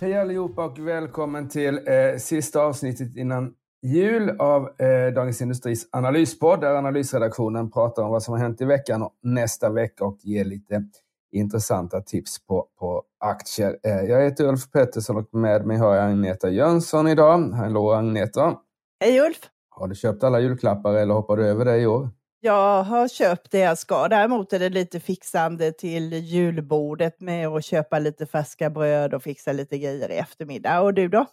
Hej 0.00 0.14
allihopa 0.14 0.64
och 0.64 0.78
välkommen 0.78 1.48
till 1.48 1.74
eh, 1.74 2.18
sista 2.18 2.60
avsnittet 2.60 3.16
innan 3.16 3.54
jul 3.82 4.30
av 4.38 4.80
eh, 4.80 5.14
Dagens 5.14 5.42
Industris 5.42 5.88
analyspodd 5.92 6.60
där 6.60 6.74
analysredaktionen 6.74 7.70
pratar 7.70 8.02
om 8.02 8.10
vad 8.10 8.22
som 8.22 8.32
har 8.32 8.38
hänt 8.38 8.60
i 8.60 8.64
veckan 8.64 9.02
och 9.02 9.12
nästa 9.22 9.70
vecka 9.70 10.04
och 10.04 10.18
ger 10.22 10.44
lite 10.44 10.84
intressanta 11.32 12.00
tips 12.00 12.46
på, 12.46 12.66
på 12.78 13.02
aktier. 13.20 13.78
Eh, 13.82 14.00
jag 14.00 14.24
heter 14.24 14.48
Ulf 14.48 14.70
Pettersson 14.70 15.16
och 15.16 15.34
med 15.34 15.66
mig 15.66 15.76
har 15.76 15.94
jag 15.94 16.10
Agneta 16.10 16.50
Jönsson 16.50 17.08
idag. 17.08 17.50
Hallå 17.52 17.92
Agneta! 17.92 18.56
Hej 19.00 19.20
Ulf! 19.20 19.40
Har 19.70 19.88
du 19.88 19.94
köpt 19.94 20.24
alla 20.24 20.40
julklappar 20.40 20.94
eller 20.94 21.14
hoppar 21.14 21.36
du 21.36 21.46
över 21.46 21.64
det 21.64 21.76
i 21.76 21.86
år? 21.86 22.08
Jag 22.40 22.82
har 22.82 23.08
köpt 23.08 23.50
det 23.50 23.58
jag 23.58 23.78
ska. 23.78 24.08
Däremot 24.08 24.52
är 24.52 24.58
det 24.58 24.68
lite 24.68 25.00
fixande 25.00 25.72
till 25.72 26.12
julbordet 26.12 27.20
med 27.20 27.48
att 27.48 27.64
köpa 27.64 27.98
lite 27.98 28.26
färska 28.26 28.70
bröd 28.70 29.14
och 29.14 29.22
fixa 29.22 29.52
lite 29.52 29.78
grejer 29.78 30.10
i 30.10 30.16
eftermiddag. 30.16 30.80
Och 30.80 30.94
du 30.94 31.08
då? 31.08 31.26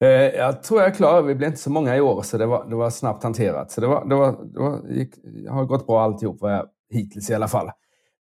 Eh, 0.00 0.08
jag 0.08 0.62
tror 0.62 0.80
jag 0.80 0.90
är 0.90 0.94
klar. 0.94 1.22
Vi 1.22 1.34
blev 1.34 1.48
inte 1.48 1.60
så 1.60 1.70
många 1.70 1.96
i 1.96 2.00
år, 2.00 2.22
så 2.22 2.38
det 2.38 2.46
var, 2.46 2.68
det 2.68 2.76
var 2.76 2.90
snabbt 2.90 3.22
hanterat. 3.22 3.70
Så 3.70 3.80
det 3.80 3.86
var, 3.86 4.04
det 4.08 4.14
var, 4.14 4.44
det 4.52 4.60
var, 4.60 4.88
gick, 4.88 5.14
har 5.48 5.64
gått 5.64 5.86
bra 5.86 6.02
alltihop, 6.02 6.40
vad 6.40 6.68
hittills 6.90 7.30
i 7.30 7.34
alla 7.34 7.48
fall. 7.48 7.70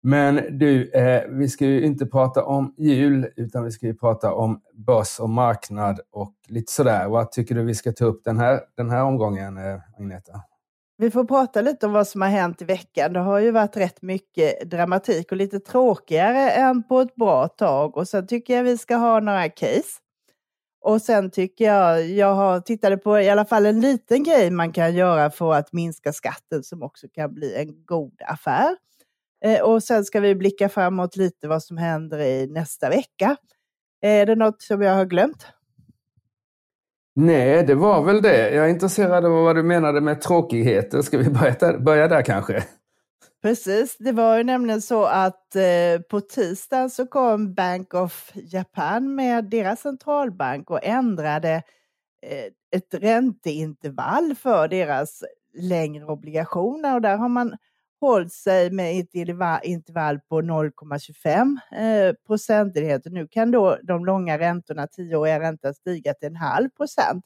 Men 0.03 0.59
du, 0.59 0.91
eh, 0.91 1.23
vi 1.29 1.49
ska 1.49 1.65
ju 1.65 1.81
inte 1.81 2.05
prata 2.05 2.43
om 2.43 2.73
jul, 2.77 3.27
utan 3.35 3.63
vi 3.63 3.71
ska 3.71 3.85
ju 3.85 3.95
prata 3.95 4.33
om 4.33 4.61
börs 4.73 5.19
och 5.19 5.29
marknad 5.29 5.99
och 6.11 6.33
lite 6.47 6.71
sådär. 6.71 7.07
Vad 7.07 7.31
tycker 7.31 7.55
du 7.55 7.63
vi 7.63 7.75
ska 7.75 7.91
ta 7.91 8.05
upp 8.05 8.23
den 8.23 8.39
här, 8.39 8.59
den 8.77 8.89
här 8.89 9.03
omgången, 9.03 9.57
eh, 9.57 9.79
Agneta? 9.99 10.41
Vi 10.97 11.11
får 11.11 11.25
prata 11.25 11.61
lite 11.61 11.85
om 11.85 11.91
vad 11.91 12.07
som 12.07 12.21
har 12.21 12.29
hänt 12.29 12.61
i 12.61 12.65
veckan. 12.65 13.13
Det 13.13 13.19
har 13.19 13.39
ju 13.39 13.51
varit 13.51 13.77
rätt 13.77 14.01
mycket 14.01 14.69
dramatik 14.69 15.31
och 15.31 15.37
lite 15.37 15.59
tråkigare 15.59 16.51
än 16.51 16.83
på 16.83 17.01
ett 17.01 17.15
bra 17.15 17.47
tag. 17.47 17.97
Och 17.97 18.07
sen 18.07 18.27
tycker 18.27 18.55
jag 18.55 18.63
vi 18.63 18.77
ska 18.77 18.95
ha 18.95 19.19
några 19.19 19.49
case. 19.49 19.99
Och 20.81 21.01
sen 21.01 21.31
tycker 21.31 21.65
jag, 21.65 22.07
jag 22.07 22.35
har 22.35 22.59
tittade 22.59 22.97
på 22.97 23.19
i 23.19 23.29
alla 23.29 23.45
fall 23.45 23.65
en 23.65 23.81
liten 23.81 24.23
grej 24.23 24.51
man 24.51 24.71
kan 24.71 24.95
göra 24.95 25.29
för 25.29 25.53
att 25.53 25.73
minska 25.73 26.13
skatten 26.13 26.63
som 26.63 26.83
också 26.83 27.07
kan 27.13 27.33
bli 27.33 27.55
en 27.55 27.85
god 27.85 28.21
affär. 28.27 28.75
Eh, 29.45 29.61
och 29.61 29.83
sen 29.83 30.05
ska 30.05 30.19
vi 30.19 30.35
blicka 30.35 30.69
framåt 30.69 31.15
lite 31.15 31.47
vad 31.47 31.63
som 31.63 31.77
händer 31.77 32.19
i 32.19 32.47
nästa 32.47 32.89
vecka. 32.89 33.35
Är 34.01 34.25
det 34.25 34.35
något 34.35 34.61
som 34.61 34.81
jag 34.81 34.95
har 34.95 35.05
glömt? 35.05 35.47
Nej, 37.15 37.63
det 37.63 37.75
var 37.75 38.03
väl 38.03 38.21
det. 38.21 38.49
Jag 38.49 38.65
är 38.65 38.69
intresserad 38.69 39.25
av 39.25 39.31
vad 39.31 39.55
du 39.55 39.63
menade 39.63 40.01
med 40.01 40.21
tråkigheter. 40.21 41.01
Ska 41.01 41.17
vi 41.17 41.29
börja 41.29 41.55
där, 41.59 41.77
börja 41.77 42.07
där 42.07 42.21
kanske? 42.21 42.63
Precis, 43.41 43.97
det 43.99 44.11
var 44.11 44.37
ju 44.37 44.43
nämligen 44.43 44.81
så 44.81 45.03
att 45.05 45.55
eh, 45.55 46.01
på 46.09 46.21
tisdagen 46.21 46.89
så 46.89 47.07
kom 47.07 47.53
Bank 47.53 47.93
of 47.93 48.31
Japan 48.33 49.15
med 49.15 49.45
deras 49.45 49.81
centralbank 49.81 50.71
och 50.71 50.79
ändrade 50.83 51.63
eh, 52.25 52.45
ett 52.75 52.93
ränteintervall 52.93 54.35
för 54.35 54.67
deras 54.67 55.23
längre 55.53 56.05
obligationer 56.05 56.95
och 56.95 57.01
där 57.01 57.17
har 57.17 57.29
man 57.29 57.57
hållit 58.03 58.33
sig 58.33 58.71
med 58.71 58.99
ett 58.99 59.15
intervall 59.63 60.19
på 60.29 60.41
0,25 60.41 61.57
eh, 61.79 62.13
procentenheter. 62.27 63.09
Nu 63.09 63.27
kan 63.27 63.51
då 63.51 63.77
de 63.83 64.05
långa 64.05 64.39
räntorna, 64.39 64.87
tioåriga 64.87 65.39
räntan, 65.39 65.73
stiga 65.73 66.13
till 66.13 66.27
en 66.27 66.35
halv 66.35 66.69
procent. 66.69 67.25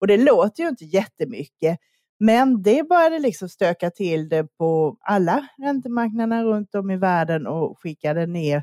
Och 0.00 0.06
det 0.06 0.16
låter 0.16 0.62
ju 0.62 0.68
inte 0.68 0.84
jättemycket, 0.84 1.78
men 2.18 2.62
det 2.62 2.88
började 2.88 3.18
liksom 3.18 3.48
stöka 3.48 3.90
till 3.90 4.28
det 4.28 4.44
på 4.44 4.96
alla 5.00 5.48
räntemarknader 5.58 6.44
runt 6.44 6.74
om 6.74 6.90
i 6.90 6.96
världen 6.96 7.46
och 7.46 7.78
skickade 7.78 8.26
ner 8.26 8.62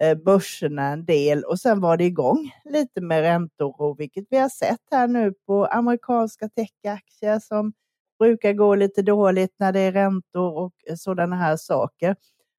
eh, 0.00 0.14
börserna 0.14 0.82
en 0.82 1.04
del 1.04 1.44
och 1.44 1.60
sen 1.60 1.80
var 1.80 1.96
det 1.96 2.04
igång 2.04 2.50
lite 2.64 3.00
med 3.00 3.20
räntor, 3.20 3.96
vilket 3.98 4.24
vi 4.30 4.38
har 4.38 4.48
sett 4.48 4.82
här 4.90 5.08
nu 5.08 5.34
på 5.46 5.66
amerikanska 5.66 6.48
techaktier 6.48 7.38
som 7.38 7.72
brukar 8.18 8.52
gå 8.52 8.74
lite 8.74 9.02
dåligt 9.02 9.54
när 9.58 9.72
det 9.72 9.80
är 9.80 9.92
räntor 9.92 10.58
och 10.58 10.74
eh, 10.88 10.94
sådana 10.96 11.36
här 11.36 11.56
saker. 11.56 12.16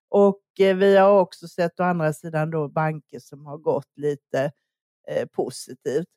Och 0.10 0.42
eh, 0.60 0.76
vi 0.76 0.98
har 0.98 1.20
också 1.20 1.48
sett 1.48 1.80
å 1.80 1.84
andra 1.84 2.14
sidan 2.14 2.52
då 2.52 2.68
banker 2.68 3.20
som 3.20 3.46
har 3.46 3.58
gått 3.58 3.98
lite 3.98 4.52
eh, 5.08 5.26
positivt. 5.26 6.08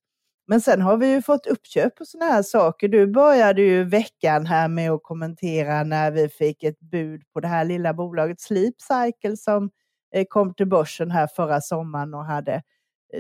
Men 0.46 0.60
sen 0.60 0.80
har 0.82 0.96
vi 0.96 1.12
ju 1.12 1.22
fått 1.22 1.46
uppköp 1.46 1.96
på 1.96 2.04
sådana 2.04 2.32
här 2.32 2.42
saker. 2.42 2.88
Du 2.88 3.06
började 3.06 3.62
ju 3.62 3.84
veckan 3.84 4.46
här 4.46 4.68
med 4.68 4.90
att 4.90 5.02
kommentera 5.02 5.84
när 5.84 6.10
vi 6.10 6.28
fick 6.28 6.62
ett 6.62 6.80
bud 6.80 7.22
på 7.32 7.40
det 7.40 7.48
här 7.48 7.64
lilla 7.64 7.94
bolaget 7.94 8.40
Sleep 8.40 8.74
Cycle 8.80 9.36
som 9.36 9.70
eh, 10.14 10.24
kom 10.28 10.54
till 10.54 10.68
börsen 10.68 11.10
här 11.10 11.26
förra 11.36 11.60
sommaren 11.60 12.14
och 12.14 12.24
hade 12.24 12.62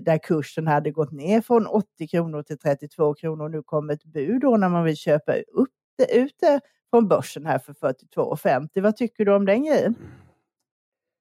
där 0.02 0.18
kursen 0.18 0.66
hade 0.66 0.90
gått 0.90 1.12
ner 1.12 1.40
från 1.40 1.66
80 1.66 2.08
kronor 2.08 2.42
till 2.42 2.58
32 2.58 3.14
kronor. 3.14 3.48
Nu 3.48 3.62
kom 3.62 3.90
ett 3.90 4.04
bud 4.04 4.40
då 4.40 4.56
när 4.56 4.68
man 4.68 4.84
vill 4.84 4.96
köpa 4.96 5.34
upp 5.34 5.70
det 6.00 6.16
ut 6.16 6.34
det 6.40 6.60
från 6.90 7.08
börsen 7.08 7.46
här 7.46 7.58
för 7.58 7.72
42,50. 7.72 8.82
Vad 8.82 8.96
tycker 8.96 9.24
du 9.24 9.34
om 9.34 9.46
den 9.46 9.64
grejen? 9.64 9.94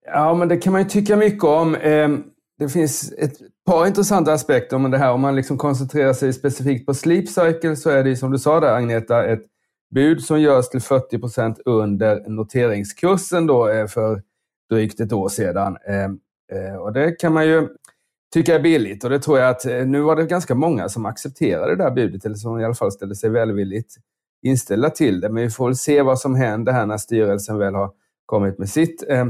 Ja, 0.06 0.34
men 0.34 0.48
det 0.48 0.58
kan 0.58 0.74
man 0.74 0.84
ju 0.84 0.90
tycka 0.90 1.16
mycket 1.16 1.44
om. 1.44 1.76
Ehm, 1.76 2.24
det 2.60 2.70
finns 2.70 3.14
ett 3.18 3.34
par 3.66 3.88
intressanta 3.88 4.34
aspekter 4.34 4.76
om 4.76 4.92
det 4.92 4.98
här. 4.98 5.12
Om 5.12 5.22
man 5.22 5.36
liksom 5.36 5.58
koncentrerar 5.58 6.14
sig 6.14 6.34
specifikt 6.34 6.86
på 6.86 6.94
Sleep 6.94 7.30
Cycle 7.30 7.76
så 7.76 7.90
är 7.90 8.04
det 8.04 8.16
som 8.16 8.32
du 8.32 8.40
sa 8.40 8.60
där 8.60 8.74
Agneta, 8.74 9.26
ett 9.26 9.46
bud 9.96 10.24
som 10.24 10.42
görs 10.42 10.70
till 10.70 10.82
40 10.82 11.20
procent 11.20 11.60
under 11.66 12.30
noteringskursen 12.30 13.48
då 13.48 13.70
eh, 13.70 13.88
för 13.88 14.22
drygt 14.70 15.00
ett 15.00 15.14
år 15.14 15.30
sedan. 15.30 15.78
Ehm, 15.88 16.20
eh, 16.52 16.76
och 16.76 16.94
det 16.94 17.12
kan 17.12 17.34
man 17.34 17.48
ju 17.48 17.68
tycka 18.34 18.56
är 18.56 18.60
billigt 18.60 19.04
och 19.04 19.10
det 19.10 19.20
tror 19.20 19.40
jag 19.40 19.50
att 19.50 19.66
eh, 19.66 19.86
nu 19.86 20.02
var 20.02 20.16
det 20.16 20.26
ganska 20.26 20.56
många 20.56 20.90
som 20.90 21.06
accepterade 21.06 21.76
det 21.76 21.84
där 21.84 21.92
budet 21.92 22.26
eller 22.26 22.36
som 22.36 22.60
i 22.60 22.66
alla 22.66 22.74
fall 22.74 22.92
ställde 22.92 23.16
sig 23.16 23.30
välvilligt 23.30 23.96
inställda 24.42 24.90
till 24.90 25.22
det. 25.22 25.30
Men 25.30 25.44
vi 25.44 25.50
får 25.50 25.66
väl 25.66 25.76
se 25.76 26.02
vad 26.02 26.20
som 26.20 26.36
händer 26.36 26.74
här 26.74 26.86
när 26.86 26.98
styrelsen 26.98 27.58
väl 27.58 27.76
har 27.76 27.92
kommit 28.26 28.60
med 28.60 28.70
sitt, 28.70 29.04
eh, 29.10 29.26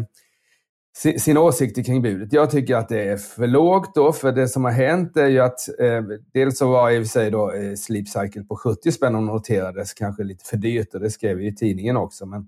sina 1.17 1.39
åsikter 1.39 1.83
kring 1.83 2.01
budet. 2.01 2.33
Jag 2.33 2.51
tycker 2.51 2.75
att 2.75 2.89
det 2.89 3.03
är 3.03 3.17
för 3.17 3.47
lågt 3.47 3.95
då, 3.95 4.13
för 4.13 4.31
det 4.31 4.47
som 4.47 4.63
har 4.63 4.71
hänt 4.71 5.17
är 5.17 5.27
ju 5.27 5.39
att 5.39 5.79
eh, 5.79 6.03
dels 6.33 6.57
så 6.57 6.71
var 6.71 6.91
i 6.91 6.99
och 6.99 7.03
för 7.03 7.09
sig 7.09 7.31
då 7.31 7.51
eh, 7.51 7.75
Sleep 7.75 8.07
Cycle 8.07 8.43
på 8.43 8.55
70 8.55 8.91
spänn 8.91 9.15
och 9.15 9.23
noterades 9.23 9.93
kanske 9.93 10.23
lite 10.23 10.45
för 10.45 10.57
dyrt 10.57 10.93
och 10.93 10.99
det 10.99 11.09
skrev 11.09 11.37
vi 11.37 11.47
i 11.47 11.55
tidningen 11.55 11.97
också. 11.97 12.25
Men, 12.25 12.47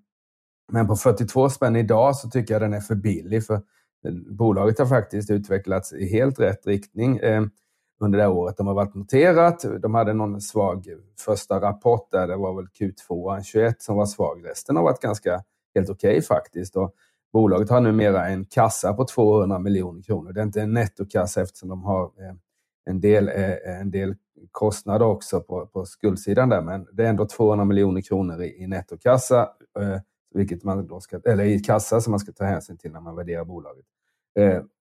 men 0.71 0.87
på 0.87 0.95
42 0.95 1.49
spänn 1.49 1.75
idag 1.75 2.15
så 2.15 2.29
tycker 2.29 2.53
jag 2.53 2.61
den 2.61 2.73
är 2.73 2.79
för 2.79 2.95
billig 2.95 3.45
för 3.45 3.55
eh, 3.55 4.13
bolaget 4.29 4.79
har 4.79 4.85
faktiskt 4.85 5.31
utvecklats 5.31 5.93
i 5.93 6.09
helt 6.11 6.39
rätt 6.39 6.67
riktning. 6.67 7.17
Eh, 7.17 7.43
under 8.01 8.19
det 8.19 8.27
året 8.27 8.57
de 8.57 8.67
har 8.67 8.73
varit 8.73 8.95
noterat. 8.95 9.65
De 9.81 9.93
hade 9.93 10.13
någon 10.13 10.41
svag 10.41 10.85
första 11.25 11.61
rapport 11.61 12.11
där, 12.11 12.27
det 12.27 12.35
var 12.35 12.55
väl 12.55 12.65
Q2 12.65 13.43
21 13.43 13.81
som 13.81 13.95
var 13.95 14.05
svag. 14.05 14.45
Resten 14.45 14.75
har 14.75 14.83
varit 14.83 14.99
ganska 14.99 15.43
helt 15.75 15.89
okej 15.89 16.09
okay 16.09 16.21
faktiskt. 16.21 16.75
Och 16.75 16.93
bolaget 17.33 17.69
har 17.69 17.81
numera 17.81 18.27
en 18.27 18.45
kassa 18.45 18.93
på 18.93 19.05
200 19.05 19.59
miljoner 19.59 20.01
kronor. 20.01 20.33
Det 20.33 20.41
är 20.41 20.43
inte 20.43 20.61
en 20.61 20.73
nettokassa 20.73 21.41
eftersom 21.41 21.69
de 21.69 21.83
har 21.83 22.03
eh, 22.03 22.35
en 22.85 23.01
del, 23.01 23.27
eh, 23.27 23.79
en 23.81 23.91
del 23.91 24.15
kostnader 24.51 25.05
också 25.05 25.41
på, 25.41 25.65
på 25.67 25.85
skuldsidan 25.85 26.49
där, 26.49 26.61
men 26.61 26.87
det 26.93 27.05
är 27.05 27.09
ändå 27.09 27.25
200 27.25 27.65
miljoner 27.65 28.01
kronor 28.01 28.41
i, 28.41 28.63
i 28.63 28.67
nettokassa, 28.67 29.49
eh, 29.79 29.99
vilket 30.33 30.63
man 30.63 30.87
då 30.87 30.99
ska, 30.99 31.19
eller 31.25 31.43
i 31.43 31.59
kassa 31.59 32.01
som 32.01 32.11
man 32.11 32.19
ska 32.19 32.31
ta 32.31 32.43
hänsyn 32.43 32.77
till 32.77 32.91
när 32.91 33.01
man 33.01 33.15
värderar 33.15 33.45
bolaget. 33.45 33.85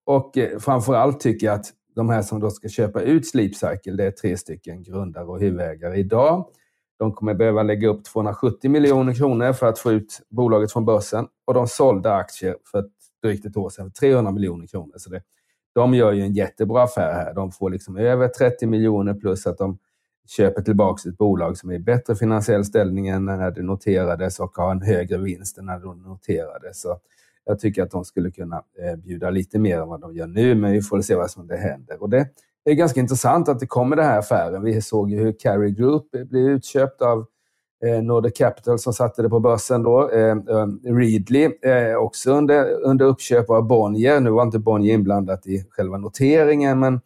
Och 0.06 0.38
framför 0.58 0.94
allt 0.94 1.20
tycker 1.20 1.46
jag 1.46 1.54
att 1.54 1.72
de 1.94 2.08
här 2.08 2.22
som 2.22 2.40
då 2.40 2.50
ska 2.50 2.68
köpa 2.68 3.00
ut 3.00 3.28
Sleep 3.28 3.54
Cycle, 3.54 3.92
det 3.92 4.04
är 4.04 4.10
tre 4.10 4.36
stycken 4.36 4.82
grundare 4.82 5.24
och 5.24 5.40
huvudägare 5.40 5.98
idag. 5.98 6.46
De 6.98 7.12
kommer 7.12 7.34
behöva 7.34 7.62
lägga 7.62 7.88
upp 7.88 8.04
270 8.04 8.70
miljoner 8.70 9.14
kronor 9.14 9.52
för 9.52 9.66
att 9.66 9.78
få 9.78 9.92
ut 9.92 10.20
bolaget 10.28 10.72
från 10.72 10.84
börsen 10.84 11.26
och 11.44 11.54
de 11.54 11.66
sålde 11.66 12.14
aktier 12.14 12.56
för 12.70 12.84
drygt 13.22 13.46
ett 13.46 13.56
år 13.56 13.70
sedan 13.70 13.90
för 13.90 14.00
300 14.00 14.32
miljoner 14.32 14.66
kronor. 14.66 14.94
Så 14.96 15.10
det, 15.10 15.22
de 15.74 15.94
gör 15.94 16.12
ju 16.12 16.22
en 16.22 16.32
jättebra 16.32 16.82
affär 16.82 17.12
här. 17.12 17.34
De 17.34 17.52
får 17.52 17.70
liksom 17.70 17.96
över 17.96 18.28
30 18.28 18.66
miljoner 18.66 19.14
plus 19.14 19.46
att 19.46 19.58
de 19.58 19.78
köper 20.28 20.62
tillbaka 20.62 21.08
ett 21.08 21.18
bolag 21.18 21.58
som 21.58 21.70
är 21.70 21.74
i 21.74 21.78
bättre 21.78 22.16
finansiell 22.16 22.64
ställning 22.64 23.08
än 23.08 23.24
när 23.24 23.50
det 23.50 23.62
noterades 23.62 24.40
och 24.40 24.56
har 24.56 24.70
en 24.70 24.82
högre 24.82 25.18
vinst 25.18 25.58
än 25.58 25.66
när 25.66 25.78
det 25.78 26.08
noterades. 26.08 26.80
Så 26.80 26.98
jag 27.50 27.58
tycker 27.58 27.82
att 27.82 27.90
de 27.90 28.04
skulle 28.04 28.30
kunna 28.30 28.56
eh, 28.56 28.96
bjuda 28.96 29.30
lite 29.30 29.58
mer 29.58 29.80
än 29.80 29.88
vad 29.88 30.00
de 30.00 30.14
gör 30.14 30.26
nu, 30.26 30.54
men 30.54 30.72
vi 30.72 30.82
får 30.82 31.00
se 31.00 31.14
vad 31.14 31.30
som 31.30 31.46
det 31.46 31.56
händer. 31.56 32.02
Och 32.02 32.10
det 32.10 32.28
är 32.64 32.74
ganska 32.74 33.00
intressant 33.00 33.48
att 33.48 33.60
det 33.60 33.66
kommer 33.66 33.96
den 33.96 34.04
här 34.04 34.18
affären. 34.18 34.62
Vi 34.62 34.82
såg 34.82 35.10
ju 35.10 35.18
hur 35.18 35.34
Carry 35.38 35.70
Group 35.70 36.10
blev 36.10 36.42
utköpt 36.42 37.02
av 37.02 37.26
eh, 37.84 38.02
Nordic 38.02 38.38
Capital 38.38 38.78
som 38.78 38.92
satte 38.92 39.22
det 39.22 39.28
på 39.28 39.40
börsen 39.40 39.82
då. 39.82 40.10
Eh, 40.10 40.36
um, 40.46 40.80
Readly 40.84 41.48
också 41.98 42.32
under, 42.32 42.70
under 42.82 43.04
uppköp 43.04 43.50
av 43.50 43.66
Bonnier. 43.66 44.20
Nu 44.20 44.30
var 44.30 44.42
inte 44.42 44.58
Bonnier 44.58 44.94
inblandat 44.94 45.46
i 45.46 45.66
själva 45.70 45.98
noteringen, 45.98 46.78
men 46.78 47.00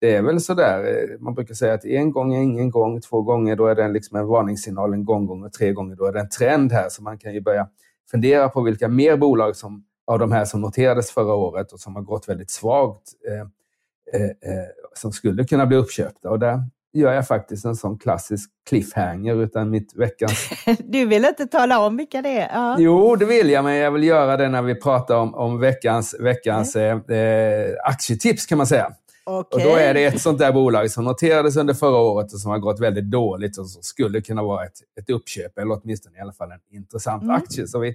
det 0.00 0.14
är 0.16 0.22
väl 0.22 0.40
sådär, 0.40 1.06
man 1.20 1.34
brukar 1.34 1.54
säga 1.54 1.74
att 1.74 1.84
en 1.84 2.10
gång 2.10 2.34
är 2.34 2.42
ingen 2.42 2.70
gång, 2.70 3.00
två 3.00 3.22
gånger 3.22 3.56
då 3.56 3.66
är 3.66 3.74
det 3.74 3.88
liksom 3.88 4.18
en 4.18 4.26
varningssignal, 4.26 4.92
en 4.92 5.04
gång, 5.04 5.26
gång 5.26 5.44
och 5.44 5.52
tre 5.52 5.72
gånger 5.72 5.96
då 5.96 6.04
är 6.06 6.12
det 6.12 6.20
en 6.20 6.28
trend 6.28 6.72
här. 6.72 6.88
Så 6.88 7.02
man 7.02 7.18
kan 7.18 7.34
ju 7.34 7.40
börja 7.40 7.68
fundera 8.10 8.48
på 8.48 8.60
vilka 8.60 8.88
mer 8.88 9.16
bolag 9.16 9.56
som, 9.56 9.84
av 10.06 10.18
de 10.18 10.32
här 10.32 10.44
som 10.44 10.60
noterades 10.60 11.10
förra 11.10 11.34
året 11.34 11.72
och 11.72 11.80
som 11.80 11.94
har 11.94 12.02
gått 12.02 12.28
väldigt 12.28 12.50
svagt 12.50 13.12
eh, 13.28 14.20
eh, 14.20 14.26
eh, 14.26 14.66
som 14.94 15.12
skulle 15.12 15.44
kunna 15.44 15.66
bli 15.66 15.76
uppköpta. 15.76 16.30
Och 16.30 16.38
där 16.38 16.62
gör 16.92 17.12
jag 17.12 17.26
faktiskt 17.26 17.64
en 17.64 17.76
sån 17.76 17.98
klassisk 17.98 18.50
cliffhanger 18.68 19.42
utan 19.42 19.70
mitt 19.70 19.96
veckans... 19.96 20.48
du 20.78 21.06
vill 21.06 21.24
inte 21.24 21.46
tala 21.46 21.86
om 21.86 21.96
vilka 21.96 22.22
det 22.22 22.38
är? 22.38 22.48
Ja. 22.52 22.76
Jo, 22.78 23.16
det 23.16 23.24
vill 23.24 23.50
jag, 23.50 23.64
men 23.64 23.74
jag 23.74 23.90
vill 23.90 24.04
göra 24.04 24.36
det 24.36 24.48
när 24.48 24.62
vi 24.62 24.74
pratar 24.74 25.16
om, 25.16 25.34
om 25.34 25.60
veckans, 25.60 26.14
veckans 26.20 26.76
mm. 26.76 26.98
eh, 27.08 27.74
aktietips 27.84 28.46
kan 28.46 28.58
man 28.58 28.66
säga. 28.66 28.92
Okay. 29.26 29.64
Och 29.64 29.70
då 29.70 29.76
är 29.76 29.94
det 29.94 30.04
ett 30.04 30.20
sånt 30.20 30.38
där 30.38 30.52
bolag 30.52 30.90
som 30.90 31.04
noterades 31.04 31.56
under 31.56 31.74
förra 31.74 31.96
året 31.96 32.32
och 32.32 32.40
som 32.40 32.50
har 32.50 32.58
gått 32.58 32.80
väldigt 32.80 33.10
dåligt 33.10 33.58
och 33.58 33.70
som 33.70 33.82
skulle 33.82 34.20
kunna 34.20 34.42
vara 34.42 34.64
ett, 34.64 34.78
ett 35.00 35.10
uppköp, 35.10 35.58
eller 35.58 35.80
åtminstone 35.82 36.18
i 36.18 36.20
alla 36.20 36.32
fall 36.32 36.52
en 36.52 36.76
intressant 36.76 37.22
mm. 37.22 37.36
aktie. 37.36 37.66
Så 37.66 37.78
vi, 37.78 37.94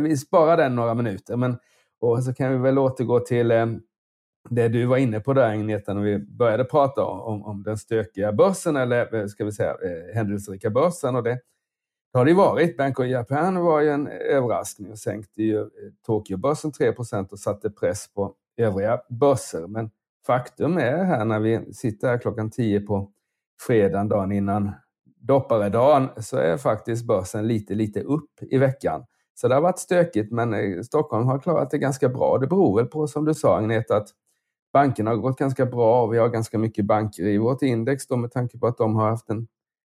vi 0.00 0.16
sparar 0.16 0.56
den 0.56 0.76
några 0.76 0.94
minuter. 0.94 1.36
Men, 1.36 1.56
och 2.00 2.24
så 2.24 2.34
kan 2.34 2.52
vi 2.52 2.58
väl 2.58 2.78
återgå 2.78 3.20
till 3.20 3.50
eh, 3.50 3.66
det 4.50 4.68
du 4.68 4.86
var 4.86 4.96
inne 4.96 5.20
på 5.20 5.32
där 5.32 5.50
Agneta, 5.50 5.94
när 5.94 6.02
vi 6.02 6.18
började 6.18 6.64
prata 6.64 7.04
om, 7.04 7.44
om 7.44 7.62
den 7.62 7.78
stökiga 7.78 8.32
börsen, 8.32 8.76
eller 8.76 9.14
eh, 9.14 9.26
ska 9.26 9.44
vi 9.44 9.52
säga 9.52 9.70
eh, 9.70 10.14
händelserika 10.14 10.70
börsen. 10.70 11.16
Och 11.16 11.22
det, 11.22 11.38
det 12.12 12.18
har 12.18 12.24
det 12.24 12.34
varit. 12.34 12.76
Bank 12.76 12.98
of 12.98 13.06
Japan 13.06 13.60
var 13.60 13.80
ju 13.80 13.90
en 13.90 14.06
överraskning 14.08 14.90
och 14.90 14.98
sänkte 14.98 15.42
ju 15.42 15.60
eh, 15.60 15.66
Tokyobörsen 16.06 16.72
3% 16.72 17.28
och 17.30 17.38
satte 17.38 17.70
press 17.70 18.08
på 18.14 18.34
övriga 18.56 19.00
börser. 19.08 19.66
Men 19.66 19.90
faktum 20.26 20.78
är 20.78 21.04
här 21.04 21.24
när 21.24 21.40
vi 21.40 21.74
sitter 21.74 22.08
här 22.08 22.18
klockan 22.18 22.50
10 22.50 22.80
på 22.80 23.10
fredagen, 23.66 24.08
dagen 24.08 24.32
innan 24.32 24.72
dopparedagen, 25.16 26.08
så 26.16 26.36
är 26.36 26.56
faktiskt 26.56 27.06
börsen 27.06 27.48
lite, 27.48 27.74
lite 27.74 28.00
upp 28.00 28.30
i 28.40 28.58
veckan. 28.58 29.04
Så 29.34 29.48
det 29.48 29.54
har 29.54 29.62
varit 29.62 29.78
stökigt, 29.78 30.32
men 30.32 30.54
eh, 30.54 30.82
Stockholm 30.82 31.26
har 31.26 31.38
klarat 31.38 31.70
det 31.70 31.78
ganska 31.78 32.08
bra. 32.08 32.38
Det 32.38 32.46
beror 32.46 32.76
väl 32.76 32.86
på, 32.86 33.06
som 33.06 33.24
du 33.24 33.34
sa 33.34 33.58
Agneta, 33.58 33.96
att 33.96 34.08
bankerna 34.72 35.10
har 35.10 35.16
gått 35.16 35.38
ganska 35.38 35.66
bra 35.66 36.02
och 36.02 36.14
vi 36.14 36.18
har 36.18 36.28
ganska 36.28 36.58
mycket 36.58 36.84
banker 36.84 37.26
i 37.26 37.38
vårt 37.38 37.62
index 37.62 38.06
då, 38.06 38.16
med 38.16 38.32
tanke 38.32 38.58
på 38.58 38.66
att 38.66 38.78
de 38.78 38.96
har 38.96 39.10
haft 39.10 39.30
en 39.30 39.48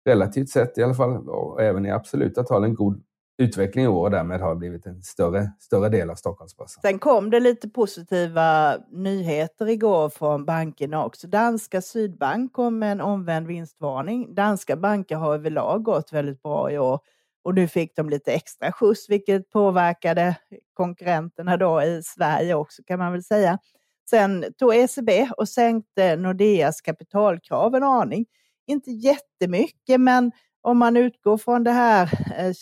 relativt 0.04 0.48
sett 0.48 0.78
i 0.78 0.82
alla 0.82 0.94
fall, 0.94 1.28
och 1.28 1.62
även 1.62 1.86
i 1.86 1.90
absoluta 1.90 2.42
tal, 2.42 2.64
en 2.64 2.74
god 2.74 3.02
utveckling 3.38 3.84
i 3.84 3.88
år 3.88 4.02
och 4.04 4.10
därmed 4.10 4.40
har 4.40 4.54
blivit 4.54 4.86
en 4.86 5.02
större, 5.02 5.52
större 5.58 5.88
del 5.88 6.10
av 6.10 6.14
Stockholmsbörsen. 6.14 6.80
Sen 6.82 6.98
kom 6.98 7.30
det 7.30 7.40
lite 7.40 7.68
positiva 7.68 8.76
nyheter 8.90 9.68
igår 9.68 10.08
från 10.08 10.44
bankerna 10.44 11.04
också. 11.04 11.26
Danska 11.26 11.82
Sydbank 11.82 12.52
kom 12.52 12.78
med 12.78 12.92
en 12.92 13.00
omvänd 13.00 13.46
vinstvarning. 13.46 14.34
Danska 14.34 14.76
banker 14.76 15.16
har 15.16 15.34
överlag 15.34 15.82
gått 15.82 16.12
väldigt 16.12 16.42
bra 16.42 16.72
i 16.72 16.78
år 16.78 17.00
och 17.44 17.54
nu 17.54 17.68
fick 17.68 17.96
de 17.96 18.10
lite 18.10 18.32
extra 18.32 18.72
skjuts 18.72 19.10
vilket 19.10 19.50
påverkade 19.50 20.36
konkurrenterna 20.74 21.56
då 21.56 21.82
i 21.82 22.02
Sverige 22.04 22.54
också 22.54 22.82
kan 22.86 22.98
man 22.98 23.12
väl 23.12 23.24
säga. 23.24 23.58
Sen 24.10 24.44
tog 24.58 24.74
ECB 24.74 25.28
och 25.36 25.48
sänkte 25.48 26.16
Nordeas 26.16 26.80
kapitalkrav 26.80 27.74
en 27.74 27.82
aning. 27.82 28.26
Inte 28.66 28.90
jättemycket, 28.90 30.00
men 30.00 30.32
om 30.62 30.78
man 30.78 30.96
utgår 30.96 31.38
från 31.38 31.64
det 31.64 31.70
här 31.70 32.10
eh, 32.38 32.52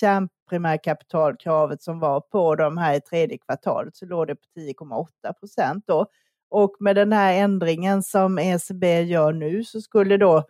primärkapitalkravet 0.48 1.82
som 1.82 1.98
var 1.98 2.20
på 2.20 2.54
de 2.54 2.78
här 2.78 2.94
i 2.94 3.00
tredje 3.00 3.38
kvartalet 3.38 3.96
så 3.96 4.06
låg 4.06 4.26
det 4.26 4.34
på 4.34 4.46
10,8 4.56 5.32
procent 5.40 5.84
då. 5.86 6.06
Och 6.48 6.76
med 6.80 6.96
den 6.96 7.12
här 7.12 7.32
ändringen 7.34 8.02
som 8.02 8.38
ECB 8.38 9.00
gör 9.00 9.32
nu 9.32 9.64
så 9.64 9.80
skulle 9.80 10.16
då 10.16 10.44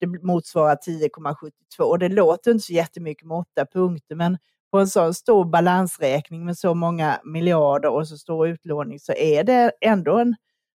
det 0.00 0.06
motsvara 0.06 0.74
10,72. 0.74 1.98
Det 1.98 2.08
låter 2.08 2.50
inte 2.50 2.64
så 2.64 2.72
jättemycket 2.72 3.26
med 3.26 3.36
åtta 3.36 3.66
punkter, 3.66 4.14
men 4.14 4.38
på 4.70 4.78
en 4.78 4.88
sån 4.88 5.14
stor 5.14 5.44
balansräkning 5.44 6.44
med 6.44 6.58
så 6.58 6.74
många 6.74 7.20
miljarder 7.24 7.88
och 7.90 8.08
så 8.08 8.18
stor 8.18 8.48
utlåning 8.48 9.00
så 9.00 9.12
är 9.12 9.44
det 9.44 9.72
ändå 9.80 10.18
en 10.18 10.34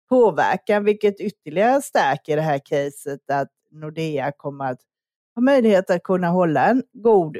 påverkan, 0.09 0.85
vilket 0.85 1.21
ytterligare 1.21 1.83
stärker 1.83 2.37
det 2.37 2.43
här 2.43 2.61
caset 2.65 3.31
att 3.31 3.49
Nordea 3.71 4.33
kommer 4.33 4.73
att 4.73 4.81
har 5.39 5.43
möjlighet 5.43 5.91
att 5.91 6.03
kunna 6.03 6.29
hålla 6.29 6.67
en 6.67 6.83
god 6.93 7.37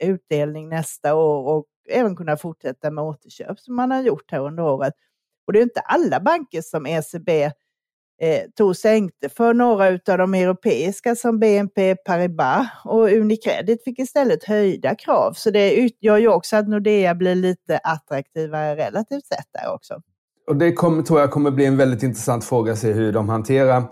utdelning 0.00 0.68
nästa 0.68 1.14
år 1.14 1.54
och 1.54 1.66
även 1.88 2.16
kunna 2.16 2.36
fortsätta 2.36 2.90
med 2.90 3.04
återköp 3.04 3.60
som 3.60 3.76
man 3.76 3.90
har 3.90 4.02
gjort 4.02 4.30
här 4.30 4.40
under 4.40 4.62
året. 4.62 4.94
Och 5.46 5.52
det 5.52 5.58
är 5.58 5.62
inte 5.62 5.80
alla 5.80 6.20
banker 6.20 6.62
som 6.62 6.86
ECB 6.86 7.44
eh, 8.20 8.42
tog 8.56 8.76
sänkte 8.76 9.28
för 9.28 9.54
några 9.54 9.86
av 9.86 10.18
de 10.18 10.34
europeiska 10.34 11.16
som 11.16 11.38
BNP 11.38 11.96
Paribas 11.96 12.66
och 12.84 13.12
Unicredit 13.12 13.84
fick 13.84 13.98
istället 13.98 14.44
höjda 14.44 14.94
krav. 14.94 15.32
Så 15.32 15.50
det 15.50 15.90
gör 16.00 16.18
ju 16.18 16.28
också 16.28 16.56
att 16.56 16.68
Nordea 16.68 17.14
blir 17.14 17.34
lite 17.34 17.78
attraktivare 17.78 18.76
relativt 18.76 19.26
sett 19.26 19.48
där 19.52 19.74
också. 19.74 20.02
Och 20.46 20.56
det 20.56 20.72
kommer, 20.72 21.02
tror 21.02 21.20
jag 21.20 21.30
kommer 21.30 21.50
bli 21.50 21.66
en 21.66 21.76
väldigt 21.76 22.02
intressant 22.02 22.44
fråga 22.44 22.72
att 22.72 22.78
se 22.78 22.92
hur 22.92 23.12
de 23.12 23.28
hanterar 23.28 23.84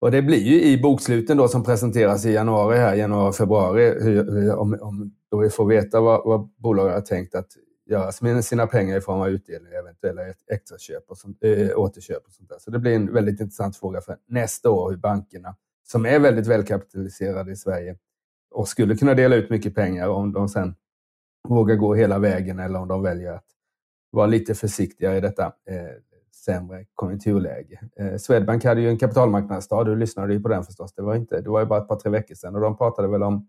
och 0.00 0.10
det 0.10 0.22
blir 0.22 0.42
ju 0.42 0.62
i 0.62 0.78
boksluten 0.82 1.36
då 1.36 1.48
som 1.48 1.64
presenteras 1.64 2.26
i 2.26 2.32
januari, 2.32 2.78
här, 2.78 2.94
januari, 2.94 3.32
februari, 3.32 4.02
hur, 4.02 4.54
om, 4.54 4.78
om 4.80 5.14
då 5.30 5.38
vi 5.38 5.50
får 5.50 5.66
veta 5.66 6.00
vad, 6.00 6.24
vad 6.24 6.48
bolaget 6.56 6.94
har 6.94 7.00
tänkt 7.00 7.34
att 7.34 7.48
göra 7.86 8.12
med 8.20 8.44
sina 8.44 8.66
pengar 8.66 8.96
i 8.96 9.00
form 9.00 9.20
av 9.20 9.28
utdelning, 9.28 9.72
eventuella 9.72 10.22
extraköp 10.52 11.10
och 11.10 11.18
sånt, 11.18 11.38
äh, 11.40 11.78
återköp 11.78 12.26
och 12.26 12.32
sånt 12.32 12.48
där. 12.48 12.58
Så 12.58 12.70
det 12.70 12.78
blir 12.78 12.94
en 12.94 13.12
väldigt 13.12 13.40
intressant 13.40 13.76
fråga 13.76 14.00
för 14.00 14.16
nästa 14.28 14.70
år 14.70 14.90
hur 14.90 14.96
bankerna, 14.96 15.56
som 15.84 16.06
är 16.06 16.18
väldigt 16.18 16.46
välkapitaliserade 16.46 17.52
i 17.52 17.56
Sverige 17.56 17.96
och 18.50 18.68
skulle 18.68 18.96
kunna 18.96 19.14
dela 19.14 19.36
ut 19.36 19.50
mycket 19.50 19.74
pengar 19.74 20.08
om 20.08 20.32
de 20.32 20.48
sen 20.48 20.74
vågar 21.48 21.76
gå 21.76 21.94
hela 21.94 22.18
vägen 22.18 22.58
eller 22.58 22.78
om 22.78 22.88
de 22.88 23.02
väljer 23.02 23.32
att 23.32 23.46
vara 24.10 24.26
lite 24.26 24.54
försiktiga 24.54 25.16
i 25.16 25.20
detta 25.20 25.44
eh, 25.44 25.90
sämre 26.46 26.84
konjunkturläge. 26.94 27.80
Eh, 28.00 28.16
Swedbank 28.16 28.64
hade 28.64 28.80
ju 28.80 28.88
en 28.88 28.98
kapitalmarknadsdag, 28.98 29.86
du 29.86 29.96
lyssnade 29.96 30.32
ju 30.32 30.40
på 30.40 30.48
den 30.48 30.64
förstås. 30.64 30.94
Det 30.94 31.02
var, 31.02 31.14
inte, 31.14 31.40
det 31.40 31.50
var 31.50 31.60
ju 31.60 31.66
bara 31.66 31.82
ett 31.82 31.88
par, 31.88 31.96
tre 31.96 32.10
veckor 32.10 32.34
sedan 32.34 32.54
och 32.54 32.60
de 32.60 32.76
pratade 32.76 33.08
väl 33.08 33.22
om 33.22 33.48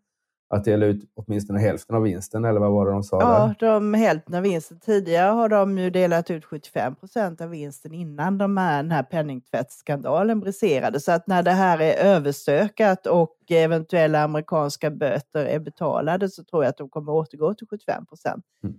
att 0.49 0.63
dela 0.63 0.85
ut 0.85 1.11
åtminstone 1.15 1.59
hälften 1.59 1.95
av 1.95 2.01
vinsten, 2.01 2.45
eller 2.45 2.59
vad 2.59 2.71
var 2.71 2.85
det 2.85 2.91
de 2.91 3.03
sa? 3.03 3.21
Ja, 3.21 3.53
där? 3.59 3.73
de, 3.73 3.93
hälften 3.93 4.35
av 4.35 4.41
vinsten. 4.41 4.79
Tidigare 4.79 5.31
har 5.31 5.49
de 5.49 5.77
ju 5.77 5.89
delat 5.89 6.31
ut 6.31 6.45
75 6.45 6.95
procent 6.95 7.41
av 7.41 7.49
vinsten 7.49 7.93
innan 7.93 8.37
de 8.37 8.57
här, 8.57 8.83
den 8.83 8.91
här 8.91 9.03
penningtvättsskandalen 9.03 10.39
briserade. 10.39 10.99
Så 10.99 11.11
att 11.11 11.27
när 11.27 11.43
det 11.43 11.51
här 11.51 11.81
är 11.81 12.05
överstökat 12.05 13.05
och 13.05 13.35
eventuella 13.49 14.23
amerikanska 14.23 14.91
böter 14.91 15.45
är 15.45 15.59
betalade 15.59 16.29
så 16.29 16.43
tror 16.43 16.63
jag 16.63 16.69
att 16.69 16.77
de 16.77 16.89
kommer 16.89 17.11
återgå 17.11 17.53
till 17.53 17.67
75 17.67 18.05
procent. 18.05 18.45
Mm. 18.63 18.75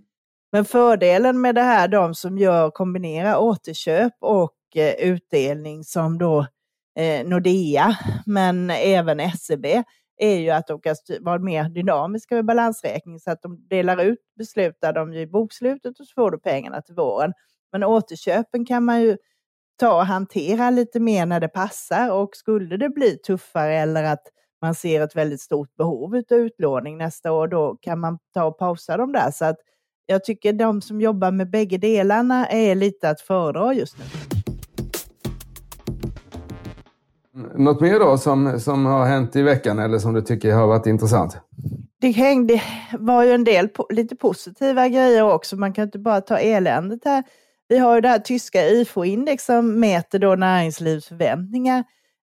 Men 0.51 0.65
fördelen 0.65 1.41
med 1.41 1.55
det 1.55 1.61
här, 1.61 1.87
de 1.87 2.15
som 2.15 2.37
gör 2.37 2.71
kombinera 2.71 3.39
återköp 3.39 4.13
och 4.19 4.55
eh, 4.75 4.93
utdelning 4.93 5.83
som 5.83 6.17
då 6.17 6.47
eh, 6.99 7.27
Nordea, 7.27 7.97
men 8.25 8.69
även 8.69 9.31
SEB, 9.31 9.65
är 10.17 10.37
ju 10.39 10.49
att 10.49 10.67
de 10.67 10.81
kan 10.81 10.95
vara 11.21 11.39
mer 11.39 11.69
dynamiska 11.69 12.35
med 12.35 12.45
balansräkning 12.45 13.19
så 13.19 13.31
att 13.31 13.41
de 13.41 13.67
delar 13.67 14.01
ut 14.03 14.19
beslutar 14.37 14.93
de 14.93 15.13
ju 15.13 15.19
i 15.19 15.27
bokslutet 15.27 15.99
och 15.99 16.07
så 16.07 16.13
får 16.15 16.31
du 16.31 16.39
pengarna 16.39 16.81
till 16.81 16.95
våren. 16.95 17.33
Men 17.71 17.83
återköpen 17.83 18.65
kan 18.65 18.85
man 18.85 19.01
ju 19.01 19.17
ta 19.79 19.95
och 19.95 20.05
hantera 20.05 20.69
lite 20.69 20.99
mer 20.99 21.25
när 21.25 21.39
det 21.39 21.47
passar 21.47 22.11
och 22.11 22.35
skulle 22.35 22.77
det 22.77 22.89
bli 22.89 23.17
tuffare 23.17 23.73
eller 23.73 24.03
att 24.03 24.23
man 24.61 24.75
ser 24.75 25.01
ett 25.01 25.15
väldigt 25.15 25.41
stort 25.41 25.75
behov 25.75 26.15
av 26.31 26.37
utlåning 26.37 26.97
nästa 26.97 27.31
år, 27.31 27.47
då 27.47 27.77
kan 27.81 27.99
man 27.99 28.19
ta 28.33 28.43
och 28.43 28.57
pausa 28.57 28.97
dem 28.97 29.11
där. 29.11 29.31
Så 29.31 29.45
att 29.45 29.57
jag 30.09 30.23
tycker 30.23 30.53
de 30.53 30.81
som 30.81 31.01
jobbar 31.01 31.31
med 31.31 31.49
bägge 31.49 31.77
delarna 31.77 32.47
är 32.47 32.75
lite 32.75 33.09
att 33.09 33.21
föredra 33.21 33.73
just 33.73 33.97
nu. 33.97 34.05
Något 37.55 37.81
mer 37.81 37.99
då 37.99 38.17
som, 38.17 38.59
som 38.59 38.85
har 38.85 39.05
hänt 39.05 39.35
i 39.35 39.41
veckan 39.41 39.79
eller 39.79 39.99
som 39.99 40.13
du 40.13 40.21
tycker 40.21 40.53
har 40.53 40.67
varit 40.67 40.85
intressant? 40.85 41.37
Det 42.01 42.11
hängde, 42.11 42.61
var 42.99 43.23
ju 43.23 43.31
en 43.31 43.43
del 43.43 43.69
lite 43.89 44.15
positiva 44.15 44.87
grejer 44.87 45.23
också. 45.23 45.57
Man 45.57 45.73
kan 45.73 45.83
inte 45.83 45.99
bara 45.99 46.21
ta 46.21 46.37
eländet 46.37 47.05
här. 47.05 47.23
Vi 47.67 47.77
har 47.77 47.95
ju 47.95 48.01
det 48.01 48.09
här 48.09 48.19
tyska 48.19 48.69
IFO-index 48.69 49.45
som 49.45 49.79
mäter 49.79 50.19
då 50.19 50.35
näringslivsförväntningar 50.35 51.83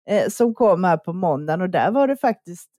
eh, 0.10 0.30
som 0.30 0.54
kom 0.54 0.84
här 0.84 0.98
på 0.98 1.14
måndagen 1.14 1.62
och 1.62 1.70
där 1.70 1.92
var 1.92 2.08
det 2.08 2.18
faktiskt 2.18 2.70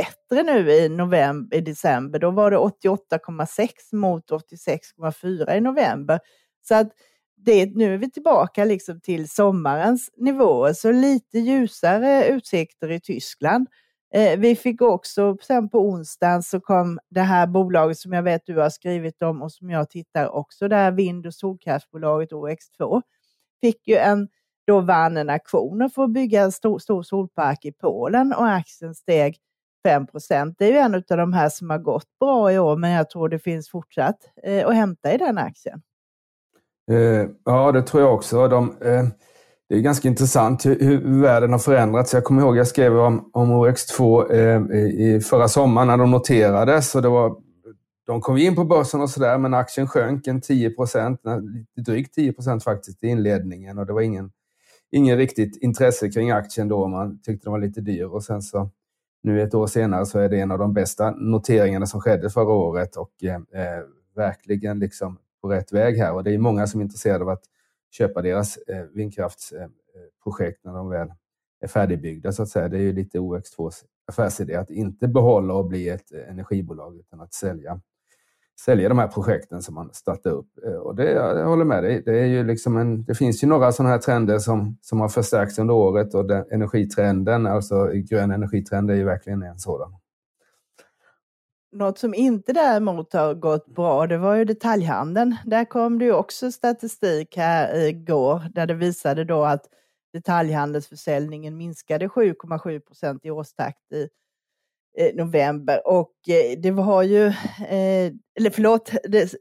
bättre 0.00 0.42
nu 0.42 0.70
i, 0.70 0.88
november, 0.88 1.56
i 1.56 1.60
december. 1.60 2.18
Då 2.18 2.30
var 2.30 2.50
det 2.50 2.56
88,6 2.56 3.68
mot 3.92 4.30
86,4 4.30 5.56
i 5.56 5.60
november. 5.60 6.20
Så 6.62 6.74
att 6.74 6.88
det, 7.36 7.76
nu 7.76 7.94
är 7.94 7.98
vi 7.98 8.10
tillbaka 8.10 8.64
liksom 8.64 9.00
till 9.00 9.28
sommarens 9.28 10.10
nivåer, 10.16 10.72
så 10.72 10.92
lite 10.92 11.38
ljusare 11.38 12.26
utsikter 12.26 12.90
i 12.90 13.00
Tyskland. 13.00 13.66
Eh, 14.14 14.38
vi 14.38 14.56
fick 14.56 14.82
också, 14.82 15.36
sen 15.42 15.68
på 15.68 15.80
onsdagen 15.80 16.42
så 16.42 16.60
kom 16.60 16.98
det 17.10 17.20
här 17.20 17.46
bolaget 17.46 17.98
som 17.98 18.12
jag 18.12 18.22
vet 18.22 18.42
du 18.44 18.58
har 18.58 18.70
skrivit 18.70 19.22
om 19.22 19.42
och 19.42 19.52
som 19.52 19.70
jag 19.70 19.90
tittar 19.90 20.28
också, 20.28 20.68
det 20.68 20.76
här 20.76 20.92
vind 20.92 21.26
och 21.26 21.34
solkraftsbolaget 21.34 22.30
OX2, 22.32 23.02
fick 23.60 23.88
ju 23.88 23.96
en, 23.96 24.28
då 24.66 24.80
vann 24.80 25.16
en 25.16 25.30
auktion 25.30 25.90
för 25.94 26.04
att 26.04 26.12
bygga 26.12 26.42
en 26.42 26.52
stor, 26.52 26.78
stor 26.78 27.02
solpark 27.02 27.64
i 27.64 27.72
Polen 27.72 28.32
och 28.32 28.48
aktien 28.48 28.94
steg 28.94 29.36
5 29.86 30.06
procent. 30.06 30.54
Det 30.58 30.64
är 30.64 30.72
ju 30.72 30.78
en 30.78 30.94
av 30.94 31.02
de 31.08 31.32
här 31.32 31.48
som 31.48 31.70
har 31.70 31.78
gått 31.78 32.18
bra 32.20 32.52
i 32.52 32.58
år, 32.58 32.76
men 32.76 32.90
jag 32.90 33.10
tror 33.10 33.28
det 33.28 33.38
finns 33.38 33.70
fortsatt 33.70 34.16
eh, 34.42 34.66
att 34.66 34.74
hämta 34.74 35.14
i 35.14 35.18
den 35.18 35.38
aktien. 35.38 35.82
Eh, 36.90 37.26
ja, 37.44 37.72
det 37.72 37.82
tror 37.82 38.02
jag 38.02 38.14
också. 38.14 38.48
De, 38.48 38.76
eh, 38.82 39.04
det 39.68 39.76
är 39.76 39.80
ganska 39.80 40.08
intressant 40.08 40.66
hur, 40.66 40.80
hur 40.80 41.22
världen 41.22 41.52
har 41.52 41.58
förändrats. 41.58 42.14
Jag 42.14 42.24
kommer 42.24 42.42
ihåg 42.42 42.56
jag 42.56 42.66
skrev 42.66 42.98
om, 42.98 43.30
om 43.32 43.52
OX2 43.52 44.30
eh, 44.32 44.76
i 44.78 45.20
förra 45.20 45.48
sommaren 45.48 45.88
när 45.88 45.96
de 45.96 46.10
noterades. 46.10 46.94
Och 46.94 47.02
det 47.02 47.08
var, 47.08 47.36
de 48.06 48.20
kom 48.20 48.36
in 48.36 48.56
på 48.56 48.64
börsen 48.64 49.00
och 49.00 49.10
sådär, 49.10 49.38
men 49.38 49.54
aktien 49.54 49.88
sjönk 49.88 50.26
en 50.26 50.40
10 50.40 50.70
procent, 50.70 51.26
eh, 51.26 51.36
drygt 51.84 52.14
10 52.14 52.32
procent 52.32 52.64
faktiskt 52.64 53.04
i 53.04 53.06
inledningen. 53.06 53.78
Och 53.78 53.86
det 53.86 53.92
var 53.92 54.00
ingen, 54.00 54.30
ingen 54.90 55.16
riktigt 55.16 55.56
intresse 55.62 56.10
kring 56.10 56.30
aktien 56.30 56.68
då. 56.68 56.88
Man 56.88 57.22
tyckte 57.22 57.46
den 57.46 57.52
var 57.52 57.60
lite 57.60 57.80
dyr. 57.80 58.04
Och 58.04 58.24
sen 58.24 58.42
så 58.42 58.70
nu 59.22 59.42
ett 59.42 59.54
år 59.54 59.66
senare 59.66 60.06
så 60.06 60.18
är 60.18 60.28
det 60.28 60.40
en 60.40 60.50
av 60.50 60.58
de 60.58 60.72
bästa 60.72 61.10
noteringarna 61.10 61.86
som 61.86 62.00
skedde 62.00 62.30
förra 62.30 62.52
året 62.52 62.96
och 62.96 63.24
eh, 63.24 63.34
eh, 63.34 63.82
verkligen 64.16 64.78
liksom 64.78 65.18
på 65.42 65.48
rätt 65.48 65.72
väg 65.72 65.96
här. 65.96 66.14
Och 66.14 66.24
det 66.24 66.34
är 66.34 66.38
många 66.38 66.66
som 66.66 66.80
är 66.80 66.84
intresserade 66.84 67.24
av 67.24 67.28
att 67.28 67.44
köpa 67.90 68.22
deras 68.22 68.56
eh, 68.56 68.84
vindkraftsprojekt 68.84 70.64
eh, 70.64 70.70
eh, 70.70 70.72
när 70.72 70.72
de 70.72 70.88
väl 70.88 71.12
är 71.60 71.68
färdigbyggda 71.68 72.32
så 72.32 72.42
att 72.42 72.48
säga. 72.48 72.68
Det 72.68 72.76
är 72.76 72.82
ju 72.82 72.92
lite 72.92 73.18
OX2s 73.18 73.84
affärsidé 74.06 74.54
att 74.54 74.70
inte 74.70 75.08
behålla 75.08 75.54
och 75.54 75.66
bli 75.66 75.88
ett 75.88 76.12
energibolag 76.12 76.96
utan 76.96 77.20
att 77.20 77.34
sälja, 77.34 77.80
sälja 78.64 78.88
de 78.88 78.98
här 78.98 79.08
projekten 79.08 79.62
som 79.62 79.74
man 79.74 79.90
startar 79.92 80.30
upp. 80.30 80.48
Eh, 80.66 80.72
och 80.72 80.94
det, 80.94 81.10
jag 81.10 81.46
håller 81.46 81.64
med 81.64 81.82
dig. 81.82 82.02
Det, 82.04 82.18
är 82.18 82.26
ju 82.26 82.44
liksom 82.44 82.76
en, 82.76 83.04
det 83.04 83.14
finns 83.14 83.44
ju 83.44 83.48
några 83.48 83.72
sådana 83.72 83.90
här 83.90 83.98
trender 84.00 84.38
som, 84.38 84.78
som 84.80 85.00
har 85.00 85.08
förstärkts 85.08 85.58
under 85.58 85.74
året 85.74 86.14
och 86.14 86.24
den, 86.24 86.44
energitrenden, 86.50 87.46
alltså 87.46 87.86
grön 87.86 88.30
energitrend 88.30 88.90
är 88.90 88.94
ju 88.94 89.04
verkligen 89.04 89.42
en 89.42 89.58
sådan. 89.58 89.92
Något 91.72 91.98
som 91.98 92.14
inte 92.14 92.52
däremot 92.52 93.12
har 93.12 93.34
gått 93.34 93.66
bra, 93.74 94.06
det 94.06 94.18
var 94.18 94.34
ju 94.34 94.44
detaljhandeln. 94.44 95.36
Där 95.44 95.64
kom 95.64 95.98
det 95.98 96.04
ju 96.04 96.12
också 96.12 96.52
statistik 96.52 97.36
här 97.36 97.88
igår 97.88 98.42
där 98.54 98.66
det 98.66 98.74
visade 98.74 99.24
då 99.24 99.44
att 99.44 99.62
detaljhandelsförsäljningen 100.12 101.56
minskade 101.56 102.06
7,7 102.06 102.80
procent 102.80 103.24
i 103.24 103.30
årstakt 103.30 103.92
i 103.92 104.08
Eh, 104.98 105.14
november 105.14 105.88
och 105.88 106.12
eh, 106.28 106.58
det 106.58 106.70
var 106.70 107.02
ju, 107.02 107.26
eh, 107.26 108.12
eller 108.38 108.50
förlåt, 108.50 108.92
det 109.04 109.34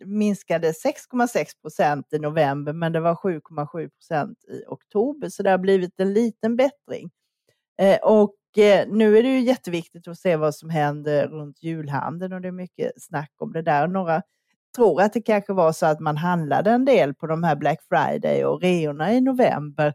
minskade 0.00 0.72
6,6 0.72 1.60
procent 1.62 2.06
i 2.12 2.18
november 2.18 2.72
men 2.72 2.92
det 2.92 3.00
var 3.00 3.14
7,7 3.14 3.88
procent 3.88 4.38
i 4.48 4.64
oktober 4.66 5.28
så 5.28 5.42
det 5.42 5.50
har 5.50 5.58
blivit 5.58 6.00
en 6.00 6.12
liten 6.12 6.56
bättring. 6.56 7.10
Och 8.02 8.34
nu 8.86 9.18
är 9.18 9.22
det 9.22 9.28
ju 9.28 9.40
jätteviktigt 9.40 10.08
att 10.08 10.18
se 10.18 10.36
vad 10.36 10.54
som 10.54 10.70
händer 10.70 11.28
runt 11.28 11.62
julhandeln 11.62 12.32
och 12.32 12.40
det 12.40 12.48
är 12.48 12.52
mycket 12.52 12.92
snack 12.96 13.32
om 13.38 13.52
det 13.52 13.62
där. 13.62 13.88
Några 13.88 14.22
tror 14.76 15.02
att 15.02 15.12
det 15.12 15.22
kanske 15.22 15.52
var 15.52 15.72
så 15.72 15.86
att 15.86 16.00
man 16.00 16.16
handlade 16.16 16.70
en 16.70 16.84
del 16.84 17.14
på 17.14 17.26
de 17.26 17.42
här 17.42 17.56
Black 17.56 17.80
Friday 17.88 18.44
och 18.44 18.62
reorna 18.62 19.12
i 19.12 19.20
november 19.20 19.94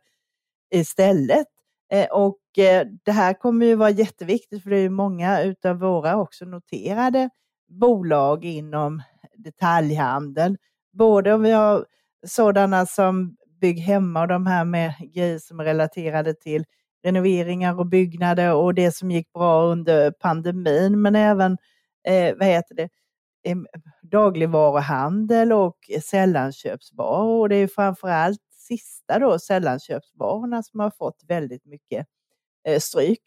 istället. 0.72 1.48
Eh, 1.92 2.08
och 2.12 2.58
eh, 2.58 2.88
det 3.04 3.12
här 3.12 3.34
kommer 3.34 3.66
ju 3.66 3.76
vara 3.76 3.90
jätteviktigt 3.90 4.64
för 4.64 4.70
det 4.70 4.78
är 4.78 4.82
ju 4.82 4.90
många 4.90 5.42
utav 5.42 5.80
våra 5.80 6.18
också 6.18 6.46
noterade 6.46 7.30
bolag 7.70 8.46
inom 8.46 9.02
detaljhandel. 9.36 10.58
Både 10.94 11.34
om 11.34 11.42
vi 11.44 11.52
har 11.52 11.86
sådana 12.28 12.86
som 12.86 13.38
Bygg 13.62 13.80
Hemma 13.80 14.22
och 14.22 14.28
de 14.28 14.48
här 14.48 14.66
med 14.66 14.94
grejer 15.14 15.40
som 15.40 15.60
är 15.60 15.64
relaterade 15.64 16.34
till 16.34 16.66
renoveringar 17.04 17.80
och 17.80 17.86
byggnader 17.88 18.54
och 18.54 18.74
det 18.76 18.96
som 18.96 19.12
gick 19.12 19.34
bra 19.34 19.64
under 19.64 20.12
pandemin, 20.12 21.02
men 21.02 21.16
även 21.16 21.58
eh, 22.08 22.36
vad 22.38 22.48
heter 22.48 22.76
det, 22.76 22.90
dagligvaruhandel 24.02 25.54
och 25.54 25.78
sällanköpsvaror. 26.04 27.40
Och 27.42 27.50
det 27.50 27.56
är 27.56 27.68
framförallt 27.68 28.50
sista 28.72 29.20
då, 29.20 29.40
sällanköpsvarorna, 29.40 30.63
som 30.63 30.80
har 30.80 30.90
fått 30.90 31.24
väldigt 31.28 31.66
mycket 31.66 32.08
eh, 32.68 32.80
stryk 32.80 33.22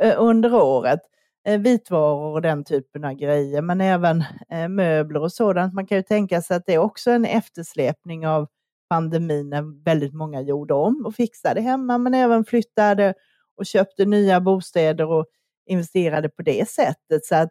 eh, 0.00 0.14
under 0.18 0.54
året. 0.54 1.00
Eh, 1.44 1.60
vitvaror 1.60 2.32
och 2.32 2.42
den 2.42 2.64
typen 2.64 3.04
av 3.04 3.14
grejer, 3.14 3.62
men 3.62 3.80
även 3.80 4.24
möbler 4.68 5.20
och 5.22 5.32
sådant. 5.32 5.74
Man 5.74 5.86
kan 5.86 5.98
ju 5.98 6.02
tänka 6.02 6.42
sig 6.42 6.56
att 6.56 6.66
det 6.66 6.74
är 6.74 6.78
också 6.78 7.10
en 7.10 7.24
eftersläpning 7.24 8.26
av 8.26 8.46
pandemin 8.90 9.50
när 9.50 9.84
väldigt 9.84 10.14
många 10.14 10.40
gjorde 10.40 10.74
om 10.74 11.06
och 11.06 11.14
fixade 11.14 11.60
hemma 11.60 11.98
men 11.98 12.14
även 12.14 12.44
flyttade 12.44 13.14
och 13.56 13.66
köpte 13.66 14.04
nya 14.04 14.40
bostäder 14.40 15.06
och 15.06 15.26
investerade 15.66 16.28
på 16.28 16.42
det 16.42 16.68
sättet. 16.68 17.24
Så 17.24 17.34
att 17.34 17.50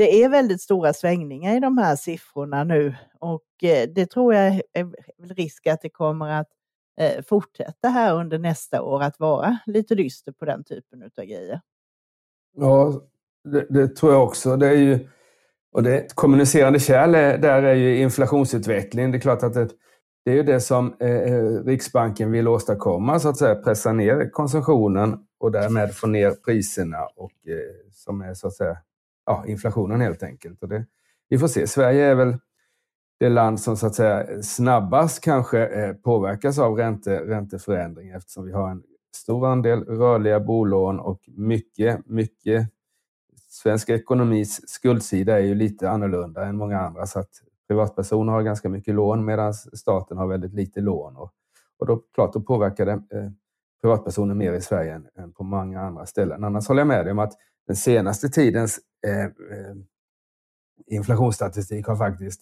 det 0.00 0.22
är 0.22 0.28
väldigt 0.28 0.60
stora 0.60 0.92
svängningar 0.92 1.56
i 1.56 1.60
de 1.60 1.78
här 1.78 1.96
siffrorna 1.96 2.64
nu 2.64 2.94
och 3.18 3.44
eh, 3.62 3.88
det 3.94 4.06
tror 4.06 4.34
jag 4.34 4.60
är 4.72 4.90
risk 5.34 5.66
att 5.66 5.80
det 5.82 5.88
kommer 5.88 6.40
att 6.40 6.48
eh, 7.00 7.22
fortsätta 7.24 7.88
här 7.88 8.14
under 8.14 8.38
nästa 8.38 8.82
år 8.82 9.02
att 9.02 9.20
vara 9.20 9.58
lite 9.66 9.94
dyster 9.94 10.32
på 10.32 10.44
den 10.44 10.64
typen 10.64 11.02
av 11.02 11.24
grejer. 11.24 11.60
Ja, 12.56 13.02
det, 13.44 13.66
det 13.70 13.96
tror 13.96 14.12
jag 14.12 14.24
också. 14.24 14.56
Det 14.56 14.68
är 14.68 14.76
ju, 14.76 15.08
och 15.72 15.82
det 15.82 16.14
kommunicerande 16.14 16.80
kärl 16.80 17.12
där 17.12 17.62
är 17.62 17.74
ju 17.74 18.00
inflationsutvecklingen. 18.00 19.10
Det 19.10 19.18
är 19.18 19.20
klart 19.20 19.42
att 19.42 19.54
det, 19.54 19.68
det 20.24 20.30
är 20.30 20.34
ju 20.34 20.42
det 20.42 20.60
som 20.60 20.96
eh, 21.00 21.10
eh, 21.10 21.64
Riksbanken 21.64 22.32
vill 22.32 22.48
åstadkomma, 22.48 23.20
så 23.20 23.28
att 23.28 23.38
säga, 23.38 23.54
pressa 23.54 23.92
ner 23.92 24.30
konsumtionen 24.30 25.18
och 25.40 25.52
därmed 25.52 25.94
få 25.94 26.06
ner 26.06 26.30
priserna 26.30 27.04
och 27.16 27.48
eh, 27.48 27.92
som 27.92 28.20
är 28.20 28.34
så 28.34 28.46
att 28.46 28.54
säga 28.54 28.76
ja, 29.30 29.44
inflationen 29.46 30.00
helt 30.00 30.22
enkelt. 30.22 30.62
Och 30.62 30.68
det, 30.68 30.86
vi 31.28 31.38
får 31.38 31.48
se. 31.48 31.66
Sverige 31.66 32.04
är 32.04 32.14
väl 32.14 32.38
det 33.20 33.28
land 33.28 33.60
som 33.60 33.76
så 33.76 33.86
att 33.86 33.94
säga 33.94 34.42
snabbast 34.42 35.20
kanske 35.20 35.66
eh, 35.66 35.94
påverkas 35.94 36.58
av 36.58 36.76
ränte, 36.76 37.20
ränteförändring 37.20 38.10
eftersom 38.10 38.46
vi 38.46 38.52
har 38.52 38.70
en 38.70 38.82
stor 39.16 39.46
andel 39.46 39.84
rörliga 39.84 40.40
bolån 40.40 41.00
och 41.00 41.20
mycket, 41.26 42.06
mycket 42.06 42.70
Svensk 43.48 43.88
ekonomis 43.88 44.68
skuldsida 44.68 45.38
är 45.38 45.44
ju 45.44 45.54
lite 45.54 45.90
annorlunda 45.90 46.44
än 46.44 46.56
många 46.56 46.80
andra 46.80 47.06
så 47.06 47.18
att 47.18 47.30
privatpersoner 47.68 48.32
har 48.32 48.42
ganska 48.42 48.68
mycket 48.68 48.94
lån 48.94 49.24
medan 49.24 49.54
staten 49.54 50.18
har 50.18 50.26
väldigt 50.26 50.54
lite 50.54 50.80
lån. 50.80 51.16
Och, 51.16 51.32
och 51.78 51.86
då, 51.86 52.02
klart, 52.14 52.32
då 52.32 52.40
påverkar 52.40 52.86
det 52.86 52.92
eh, 52.92 53.30
privatpersoner 53.82 54.34
mer 54.34 54.52
i 54.52 54.60
Sverige 54.60 54.94
än, 54.94 55.06
än, 55.14 55.32
på 55.32 55.44
många 55.44 55.80
andra 55.80 56.06
ställen. 56.06 56.44
Annars 56.44 56.68
håller 56.68 56.80
jag 56.80 56.88
med 56.88 57.04
dig 57.04 57.12
om 57.12 57.18
att 57.18 57.32
den 57.66 57.76
senaste 57.76 58.28
tidens 58.28 58.80
eh, 59.06 59.24
eh, 59.24 59.76
inflationsstatistik 60.86 61.86
har 61.86 61.96
faktiskt 61.96 62.40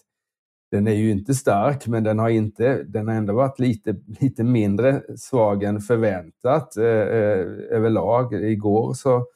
den 0.71 0.87
är 0.87 0.93
ju 0.93 1.11
inte 1.11 1.33
stark, 1.33 1.87
men 1.87 2.03
den 2.03 2.19
har, 2.19 2.29
inte, 2.29 2.83
den 2.83 3.07
har 3.07 3.15
ändå 3.15 3.33
varit 3.33 3.59
lite, 3.59 3.95
lite 4.21 4.43
mindre 4.43 5.17
svag 5.17 5.63
än 5.63 5.79
förväntat 5.79 6.77
eh, 6.77 6.85
eh 6.85 7.47
överlag. 7.69 8.33
Igår 8.33 8.93
så 8.93 9.27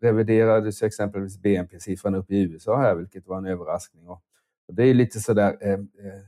reviderades 0.00 0.82
exempelvis 0.82 1.38
BNP-siffran 1.38 2.14
upp 2.14 2.30
i 2.30 2.42
USA 2.42 2.76
här, 2.76 2.94
vilket 2.94 3.26
var 3.26 3.38
en 3.38 3.46
överraskning. 3.46 4.08
Och 4.08 4.22
det 4.72 4.82
är 4.82 4.94
lite 4.94 5.20
sådär, 5.20 5.56
eh, 5.60 5.72
eh, 5.72 6.22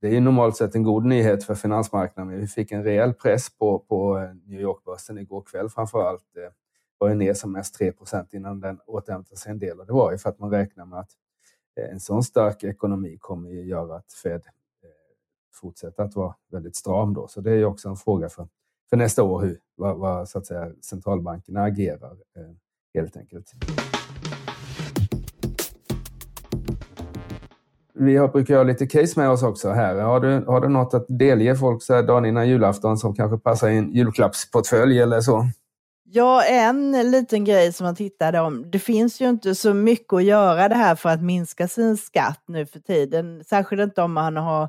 det 0.00 0.16
är 0.16 0.20
normalt 0.20 0.56
sett 0.56 0.74
en 0.74 0.82
god 0.82 1.04
nyhet 1.04 1.44
för 1.44 1.54
finansmarknaden, 1.54 2.30
men 2.32 2.40
vi 2.40 2.46
fick 2.46 2.72
en 2.72 2.84
rejäl 2.84 3.14
press 3.14 3.58
på, 3.58 3.78
på 3.78 4.28
New 4.44 4.60
York-börsen 4.60 5.18
igår 5.18 5.42
kväll 5.42 5.68
framför 5.68 6.02
allt. 6.08 6.36
Eh, 6.36 6.52
var 7.00 7.08
ju 7.08 7.14
ner 7.14 7.34
som 7.34 7.52
mest 7.52 7.80
3% 7.80 8.34
innan 8.34 8.60
den 8.60 8.80
återhämtade 8.86 9.36
sig 9.36 9.52
en 9.52 9.58
del 9.58 9.80
och 9.80 9.86
det 9.86 9.92
var 9.92 10.12
ju 10.12 10.18
för 10.18 10.28
att 10.28 10.38
man 10.38 10.50
räknar 10.50 10.86
med 10.86 10.98
att 10.98 11.10
eh, 11.76 11.90
en 11.92 12.00
sån 12.00 12.22
stark 12.22 12.64
ekonomi 12.64 13.18
kommer 13.20 13.48
att 13.48 13.66
göra 13.66 13.96
att 13.96 14.12
Fed 14.12 14.34
eh, 14.34 14.90
fortsätter 15.52 16.02
att 16.02 16.16
vara 16.16 16.34
väldigt 16.50 16.76
stram 16.76 17.14
då. 17.14 17.28
Så 17.28 17.40
det 17.40 17.52
är 17.52 17.64
också 17.64 17.88
en 17.88 17.96
fråga 17.96 18.28
för, 18.28 18.48
för 18.90 18.96
nästa 18.96 19.22
år 19.22 19.40
hur 19.40 19.60
vad, 19.74 19.98
vad 19.98 20.28
så 20.28 20.38
att 20.38 20.46
säga, 20.46 20.72
centralbankerna 20.80 21.62
agerar 21.62 22.12
eh, 22.36 22.54
helt 22.94 23.16
enkelt. 23.16 23.52
vi 27.94 28.16
har, 28.16 28.28
brukar 28.28 28.56
ha 28.56 28.62
lite 28.62 28.86
case 28.86 29.20
med 29.20 29.30
oss 29.30 29.42
också 29.42 29.70
här. 29.70 29.94
Har 29.94 30.20
du, 30.20 30.44
har 30.46 30.60
du 30.60 30.68
något 30.68 30.94
att 30.94 31.06
delge 31.08 31.56
folk 31.56 31.82
så 31.82 31.94
här 31.94 32.02
dagen 32.02 32.24
innan 32.26 32.48
julafton 32.48 32.98
som 32.98 33.14
kanske 33.14 33.38
passar 33.38 33.68
i 33.68 33.76
en 33.76 33.92
julklappsportfölj 33.92 35.00
eller 35.00 35.20
så? 35.20 35.46
Ja, 36.12 36.44
en 36.44 37.10
liten 37.10 37.44
grej 37.44 37.72
som 37.72 37.84
man 37.84 37.94
tittade 37.94 38.40
om. 38.40 38.70
Det 38.70 38.78
finns 38.78 39.20
ju 39.20 39.28
inte 39.28 39.54
så 39.54 39.74
mycket 39.74 40.12
att 40.12 40.24
göra 40.24 40.68
det 40.68 40.74
här 40.74 40.94
för 40.94 41.08
att 41.08 41.22
minska 41.22 41.68
sin 41.68 41.96
skatt 41.96 42.42
nu 42.46 42.66
för 42.66 42.80
tiden. 42.80 43.44
Särskilt 43.44 43.82
inte 43.82 44.02
om 44.02 44.12
man 44.12 44.36
har 44.36 44.68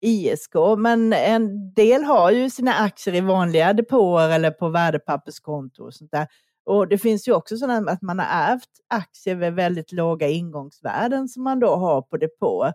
ISK. 0.00 0.54
Men 0.78 1.12
en 1.12 1.74
del 1.74 2.04
har 2.04 2.30
ju 2.30 2.50
sina 2.50 2.74
aktier 2.74 3.14
i 3.14 3.20
vanliga 3.20 3.72
depåer 3.72 4.28
eller 4.30 4.50
på 4.50 4.68
värdepapperskonto 4.68 5.84
och 5.84 5.94
sånt 5.94 6.10
där. 6.10 6.26
Och 6.64 6.88
det 6.88 6.98
finns 6.98 7.28
ju 7.28 7.32
också 7.32 7.56
sådana 7.56 7.90
att 7.92 8.02
man 8.02 8.18
har 8.18 8.26
ärvt 8.26 8.70
aktier 8.88 9.36
med 9.36 9.54
väldigt 9.54 9.92
låga 9.92 10.28
ingångsvärden 10.28 11.28
som 11.28 11.44
man 11.44 11.60
då 11.60 11.76
har 11.76 12.02
på 12.02 12.16
depå. 12.16 12.72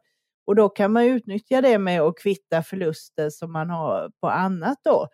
Och 0.47 0.55
då 0.55 0.69
kan 0.69 0.91
man 0.93 1.03
utnyttja 1.03 1.61
det 1.61 1.77
med 1.77 2.01
att 2.01 2.17
kvitta 2.17 2.63
förluster 2.63 3.29
som 3.29 3.51
man 3.51 3.69
har 3.69 4.11
på 4.21 4.29
annat 4.29 4.77
då. 4.83 5.07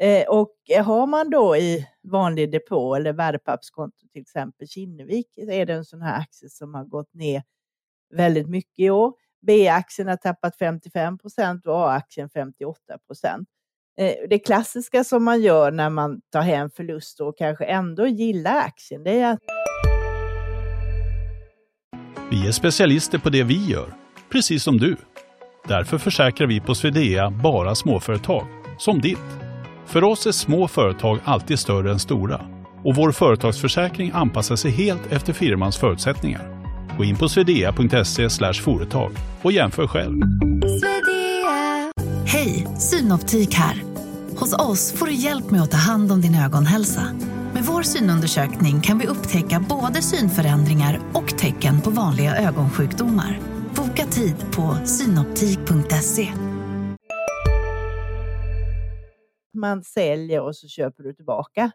Eh, 0.00 0.28
och 0.28 0.54
har 0.84 1.06
man 1.06 1.30
då 1.30 1.56
i 1.56 1.86
vanlig 2.02 2.52
depå 2.52 2.94
eller 2.94 3.12
värdepappskonto, 3.12 4.06
till 4.12 4.22
exempel 4.22 4.68
Kinnevik, 4.68 5.38
är 5.38 5.66
det 5.66 5.72
en 5.72 5.84
sån 5.84 6.02
här 6.02 6.20
aktie 6.20 6.48
som 6.48 6.74
har 6.74 6.84
gått 6.84 7.14
ner 7.14 7.42
väldigt 8.14 8.48
mycket 8.48 8.78
i 8.78 8.90
år. 8.90 9.12
B-aktien 9.46 10.08
har 10.08 10.16
tappat 10.16 10.56
55 10.56 11.18
procent 11.18 11.66
och 11.66 11.74
A-aktien 11.74 12.30
58 12.30 12.98
procent. 13.06 13.48
Eh, 13.98 14.14
det 14.28 14.38
klassiska 14.38 15.04
som 15.04 15.24
man 15.24 15.42
gör 15.42 15.70
när 15.70 15.90
man 15.90 16.20
tar 16.32 16.42
hem 16.42 16.70
förluster 16.70 17.24
och 17.24 17.38
kanske 17.38 17.64
ändå 17.64 18.06
gillar 18.06 18.56
aktien, 18.56 19.04
det 19.04 19.20
är 19.20 19.32
att... 19.32 19.38
Vi 22.30 22.48
är 22.48 22.52
specialister 22.52 23.18
på 23.18 23.30
det 23.30 23.42
vi 23.42 23.66
gör, 23.66 23.94
precis 24.28 24.62
som 24.62 24.78
du. 24.78 24.96
Därför 25.68 25.98
försäkrar 25.98 26.46
vi 26.46 26.60
på 26.60 26.74
Swedea 26.74 27.30
bara 27.30 27.74
småföretag, 27.74 28.46
som 28.78 29.00
ditt. 29.00 29.41
För 29.86 30.04
oss 30.04 30.26
är 30.26 30.32
små 30.32 30.68
företag 30.68 31.18
alltid 31.24 31.58
större 31.58 31.90
än 31.90 31.98
stora 31.98 32.40
och 32.84 32.96
vår 32.96 33.12
företagsförsäkring 33.12 34.10
anpassar 34.14 34.56
sig 34.56 34.70
helt 34.70 35.12
efter 35.12 35.32
firmans 35.32 35.76
förutsättningar. 35.76 36.62
Gå 36.96 37.04
in 37.04 37.16
på 37.16 37.28
swedea.se 37.28 38.52
företag 38.52 39.12
och 39.42 39.52
jämför 39.52 39.86
själv. 39.86 40.22
Hej, 42.26 42.66
Synoptik 42.78 43.54
här. 43.54 43.82
Hos 44.36 44.52
oss 44.52 44.92
får 44.92 45.06
du 45.06 45.12
hjälp 45.12 45.50
med 45.50 45.62
att 45.62 45.70
ta 45.70 45.76
hand 45.76 46.12
om 46.12 46.20
din 46.20 46.34
ögonhälsa. 46.34 47.02
Med 47.54 47.64
vår 47.64 47.82
synundersökning 47.82 48.80
kan 48.80 48.98
vi 48.98 49.06
upptäcka 49.06 49.64
både 49.68 50.02
synförändringar 50.02 51.00
och 51.12 51.38
tecken 51.38 51.80
på 51.80 51.90
vanliga 51.90 52.36
ögonsjukdomar. 52.36 53.40
Boka 53.74 54.06
tid 54.06 54.34
på 54.52 54.76
synoptik.se. 54.84 56.28
Man 59.62 59.84
säljer 59.84 60.40
och 60.42 60.56
så 60.56 60.68
köper 60.68 61.02
du 61.02 61.12
tillbaka. 61.12 61.70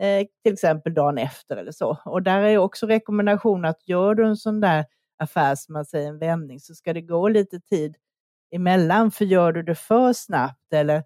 Eh, 0.00 0.26
till 0.44 0.52
exempel 0.52 0.94
dagen 0.94 1.18
efter 1.18 1.56
eller 1.56 1.72
så. 1.72 1.98
Och 2.04 2.22
där 2.22 2.42
är 2.42 2.58
också 2.58 2.86
rekommendation 2.86 3.64
att 3.64 3.88
gör 3.88 4.14
du 4.14 4.26
en 4.26 4.36
sån 4.36 4.60
där 4.60 4.84
affär 5.18 5.54
som 5.54 5.72
man 5.72 5.84
säger 5.84 6.08
en 6.08 6.18
vändning 6.18 6.60
så 6.60 6.74
ska 6.74 6.92
det 6.92 7.00
gå 7.00 7.28
lite 7.28 7.60
tid 7.60 7.96
emellan. 8.54 9.10
För 9.10 9.24
gör 9.24 9.52
du 9.52 9.62
det 9.62 9.74
för 9.74 10.12
snabbt 10.12 10.72
eller 10.72 10.96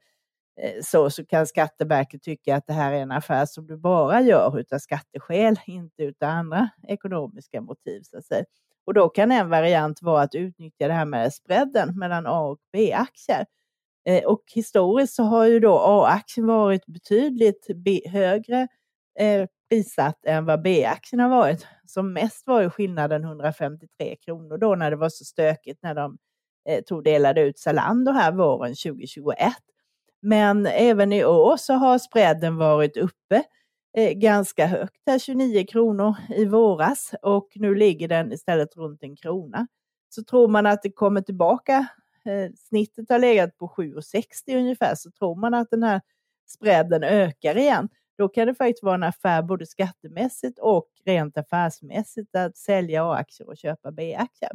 eh, 0.61 0.83
så, 0.83 1.11
så 1.11 1.27
kan 1.27 1.47
Skatteverket 1.47 2.23
tycka 2.23 2.57
att 2.57 2.67
det 2.67 2.73
här 2.73 2.93
är 2.93 3.01
en 3.03 3.13
affär 3.13 3.47
som 3.47 3.67
du 3.67 3.77
bara 3.77 4.21
gör 4.21 4.59
utav 4.59 4.79
skatteskäl, 4.79 5.61
inte 5.67 6.03
utav 6.03 6.29
andra 6.29 6.69
ekonomiska 6.89 7.61
motiv. 7.61 8.03
Så 8.03 8.19
att 8.19 8.25
säga. 8.25 8.45
Och 8.87 8.95
då 8.95 9.09
kan 9.09 9.33
en 9.33 9.51
variant 9.51 10.03
vara 10.03 10.23
att 10.23 10.35
utnyttja 10.35 10.89
det 10.89 10.95
här 10.95 11.05
med 11.05 11.35
spreaden 11.35 11.99
mellan 11.99 12.27
A 12.27 12.41
och 12.41 12.59
B-aktier. 12.73 13.47
Eh, 14.05 14.25
och 14.25 14.43
historiskt 14.55 15.15
så 15.15 15.23
har 15.23 15.47
ju 15.47 15.61
då 15.61 15.79
A-aktien 15.79 16.47
varit 16.47 16.87
betydligt 16.87 17.67
högre 18.07 18.69
eh, 19.19 19.47
prissatt 19.71 20.25
än 20.27 20.45
vad 20.45 20.63
B-aktien 20.63 21.21
har 21.21 21.29
varit. 21.29 21.67
Som 21.87 22.13
mest 22.13 22.47
var 22.47 22.63
ju 22.63 22.71
skillnaden 22.71 23.25
153 23.25 24.17
kronor 24.17 24.59
då 24.59 24.75
när 24.75 24.91
det 24.91 24.97
var 24.97 25.09
så 25.09 25.25
stökigt 25.25 25.83
när 25.83 25.95
de 25.95 26.19
eh, 26.69 26.83
tog 26.83 27.05
delade 27.05 27.41
ut 27.41 27.59
Zalando 27.59 28.13
här 28.13 28.33
våren 28.33 28.75
2021. 28.75 29.37
Men 30.23 30.67
även 30.67 31.13
i 31.13 31.25
år 31.25 31.57
så 31.57 31.75
har 31.75 31.99
spreaden 31.99 32.57
varit 32.57 32.97
uppe 32.97 33.43
ganska 34.15 34.67
högt, 34.67 35.01
här 35.07 35.19
29 35.19 35.67
kronor 35.67 36.15
i 36.37 36.45
våras 36.45 37.15
och 37.23 37.49
nu 37.55 37.75
ligger 37.75 38.09
den 38.09 38.33
istället 38.33 38.77
runt 38.77 39.03
en 39.03 39.17
krona. 39.17 39.67
Så 40.09 40.25
tror 40.25 40.49
man 40.49 40.67
att 40.67 40.83
det 40.83 40.93
kommer 40.93 41.21
tillbaka, 41.21 41.87
Eh, 42.25 42.51
snittet 42.57 43.09
har 43.09 43.19
legat 43.19 43.57
på 43.57 43.69
7,60 43.69 44.57
ungefär, 44.57 44.95
så 44.95 45.11
tror 45.11 45.35
man 45.35 45.55
att 45.55 45.71
den 45.71 45.83
här 45.83 46.01
spreaden 46.47 47.03
ökar 47.03 47.57
igen 47.57 47.89
då 48.19 48.29
kan 48.29 48.47
det 48.47 48.55
faktiskt 48.55 48.83
vara 48.83 48.95
en 48.95 49.03
affär 49.03 49.43
både 49.43 49.67
skattemässigt 49.67 50.59
och 50.59 50.89
rent 51.05 51.39
affärsmässigt 51.39 52.37
att 52.37 52.57
sälja 52.57 53.05
A-aktier 53.05 53.49
och 53.49 53.57
köpa 53.57 53.93
B-aktier. 53.93 54.51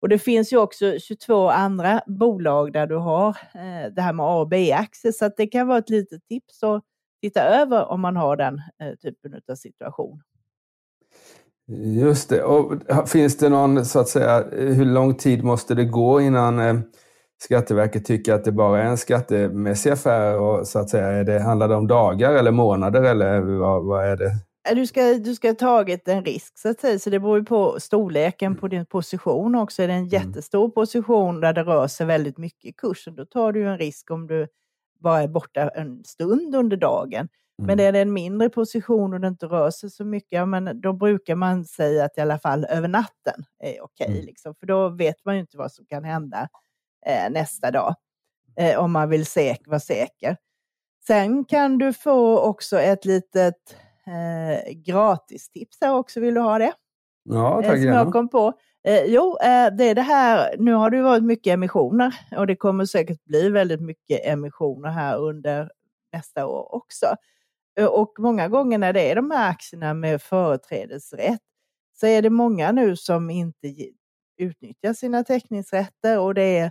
Och 0.00 0.08
det 0.08 0.18
finns 0.18 0.52
ju 0.52 0.56
också 0.56 0.98
22 0.98 1.48
andra 1.48 2.02
bolag 2.06 2.72
där 2.72 2.86
du 2.86 2.96
har 2.96 3.28
eh, 3.54 3.92
det 3.92 4.02
här 4.02 4.12
med 4.12 4.26
A 4.26 4.40
och 4.40 4.48
B-aktier, 4.48 5.12
så 5.12 5.24
att 5.24 5.36
det 5.36 5.46
kan 5.46 5.66
vara 5.66 5.78
ett 5.78 5.90
litet 5.90 6.26
tips 6.28 6.62
att 6.62 6.84
titta 7.20 7.42
över 7.42 7.84
om 7.84 8.00
man 8.00 8.16
har 8.16 8.36
den 8.36 8.62
eh, 8.82 8.94
typen 8.94 9.40
av 9.48 9.54
situation. 9.54 10.22
Just 11.68 12.28
det. 12.28 12.42
Och 12.42 12.72
finns 13.08 13.36
det 13.36 13.48
någon, 13.48 13.84
så 13.84 13.98
att 13.98 14.08
säga, 14.08 14.44
hur 14.52 14.84
lång 14.84 15.14
tid 15.14 15.44
måste 15.44 15.74
det 15.74 15.84
gå 15.84 16.20
innan 16.20 16.58
eh, 16.58 16.74
Skatteverket 17.44 18.04
tycker 18.04 18.32
att 18.32 18.44
det 18.44 18.52
bara 18.52 18.82
är 18.82 18.86
en 18.86 18.98
skattemässig 18.98 19.90
affär 19.90 20.38
och 20.38 20.66
så 20.66 20.78
att 20.78 20.90
säga, 20.90 21.06
är 21.06 21.24
det, 21.24 21.40
handlar 21.40 21.68
det 21.68 21.74
om 21.74 21.86
dagar 21.86 22.34
eller 22.34 22.50
månader 22.50 23.02
eller 23.02 23.40
vad, 23.40 23.84
vad 23.84 24.04
är 24.04 24.16
det? 24.16 24.30
Du 24.74 24.86
ska, 24.86 25.14
du 25.14 25.34
ska 25.34 25.48
ha 25.48 25.54
tagit 25.54 26.08
en 26.08 26.24
risk 26.24 26.58
så 26.58 26.68
att 26.68 26.80
säga, 26.80 26.98
så 26.98 27.10
det 27.10 27.20
beror 27.20 27.38
ju 27.38 27.44
på 27.44 27.80
storleken 27.80 28.56
på 28.56 28.68
din 28.68 28.86
position 28.86 29.54
också. 29.54 29.82
Är 29.82 29.88
det 29.88 29.94
en 29.94 29.98
mm. 29.98 30.08
jättestor 30.08 30.68
position 30.68 31.40
där 31.40 31.52
det 31.52 31.62
rör 31.62 31.86
sig 31.86 32.06
väldigt 32.06 32.38
mycket 32.38 32.64
i 32.64 32.72
kursen, 32.72 33.14
då 33.14 33.24
tar 33.24 33.52
du 33.52 33.68
en 33.68 33.78
risk 33.78 34.10
om 34.10 34.26
du 34.26 34.46
bara 35.00 35.22
är 35.22 35.28
borta 35.28 35.68
en 35.68 36.04
stund 36.04 36.54
under 36.54 36.76
dagen. 36.76 37.28
Mm. 37.58 37.66
Men 37.66 37.80
är 37.80 37.92
det 37.92 38.00
en 38.00 38.12
mindre 38.12 38.48
position 38.48 39.14
och 39.14 39.20
det 39.20 39.28
inte 39.28 39.46
rör 39.46 39.70
sig 39.70 39.90
så 39.90 40.04
mycket, 40.04 40.32
ja, 40.32 40.46
men 40.46 40.80
då 40.80 40.92
brukar 40.92 41.34
man 41.34 41.64
säga 41.64 42.04
att 42.04 42.18
i 42.18 42.20
alla 42.20 42.38
fall 42.38 42.64
över 42.64 42.88
natten 42.88 43.44
är 43.58 43.84
okej. 43.84 44.06
Mm. 44.06 44.24
liksom, 44.24 44.54
för 44.54 44.66
då 44.66 44.88
vet 44.88 45.24
man 45.24 45.34
ju 45.34 45.40
inte 45.40 45.56
vad 45.56 45.72
som 45.72 45.86
kan 45.86 46.04
hända 46.04 46.48
eh, 47.06 47.30
nästa 47.30 47.70
dag. 47.70 47.94
Eh, 48.56 48.78
om 48.78 48.92
man 48.92 49.08
vill 49.08 49.26
säk 49.26 49.60
vara 49.66 49.80
säker. 49.80 50.36
Sen 51.06 51.44
kan 51.44 51.78
du 51.78 51.92
få 51.92 52.38
också 52.38 52.80
ett 52.80 53.04
litet 53.04 53.76
eh, 54.06 54.72
gratistips 54.72 55.78
här 55.80 55.94
också. 55.94 56.20
Vill 56.20 56.34
du 56.34 56.40
ha 56.40 56.58
det? 56.58 56.72
Ja, 57.24 57.62
tack 57.62 57.76
eh, 57.76 57.82
Som 57.82 57.90
jag 57.90 58.12
kom 58.12 58.28
på. 58.28 58.52
Eh, 58.84 59.04
jo, 59.04 59.38
eh, 59.42 59.74
det 59.76 59.84
är 59.84 59.94
det 59.94 60.02
här, 60.02 60.54
nu 60.58 60.72
har 60.72 60.90
det 60.90 61.02
varit 61.02 61.24
mycket 61.24 61.52
emissioner 61.54 62.14
och 62.36 62.46
det 62.46 62.56
kommer 62.56 62.84
säkert 62.84 63.24
bli 63.24 63.48
väldigt 63.48 63.80
mycket 63.80 64.26
emissioner 64.26 64.88
här 64.88 65.18
under 65.18 65.70
nästa 66.12 66.46
år 66.46 66.74
också. 66.74 67.06
Eh, 67.76 67.86
och 67.86 68.14
många 68.18 68.48
gånger 68.48 68.78
när 68.78 68.92
det 68.92 69.10
är 69.10 69.16
de 69.16 69.30
här 69.30 69.50
aktierna 69.50 69.94
med 69.94 70.22
företrädesrätt 70.22 71.40
så 71.94 72.06
är 72.06 72.22
det 72.22 72.30
många 72.30 72.72
nu 72.72 72.96
som 72.96 73.30
inte 73.30 73.74
utnyttjar 74.36 74.92
sina 74.92 75.24
teckningsrätter 75.24 76.20
och 76.20 76.34
det 76.34 76.58
är 76.58 76.70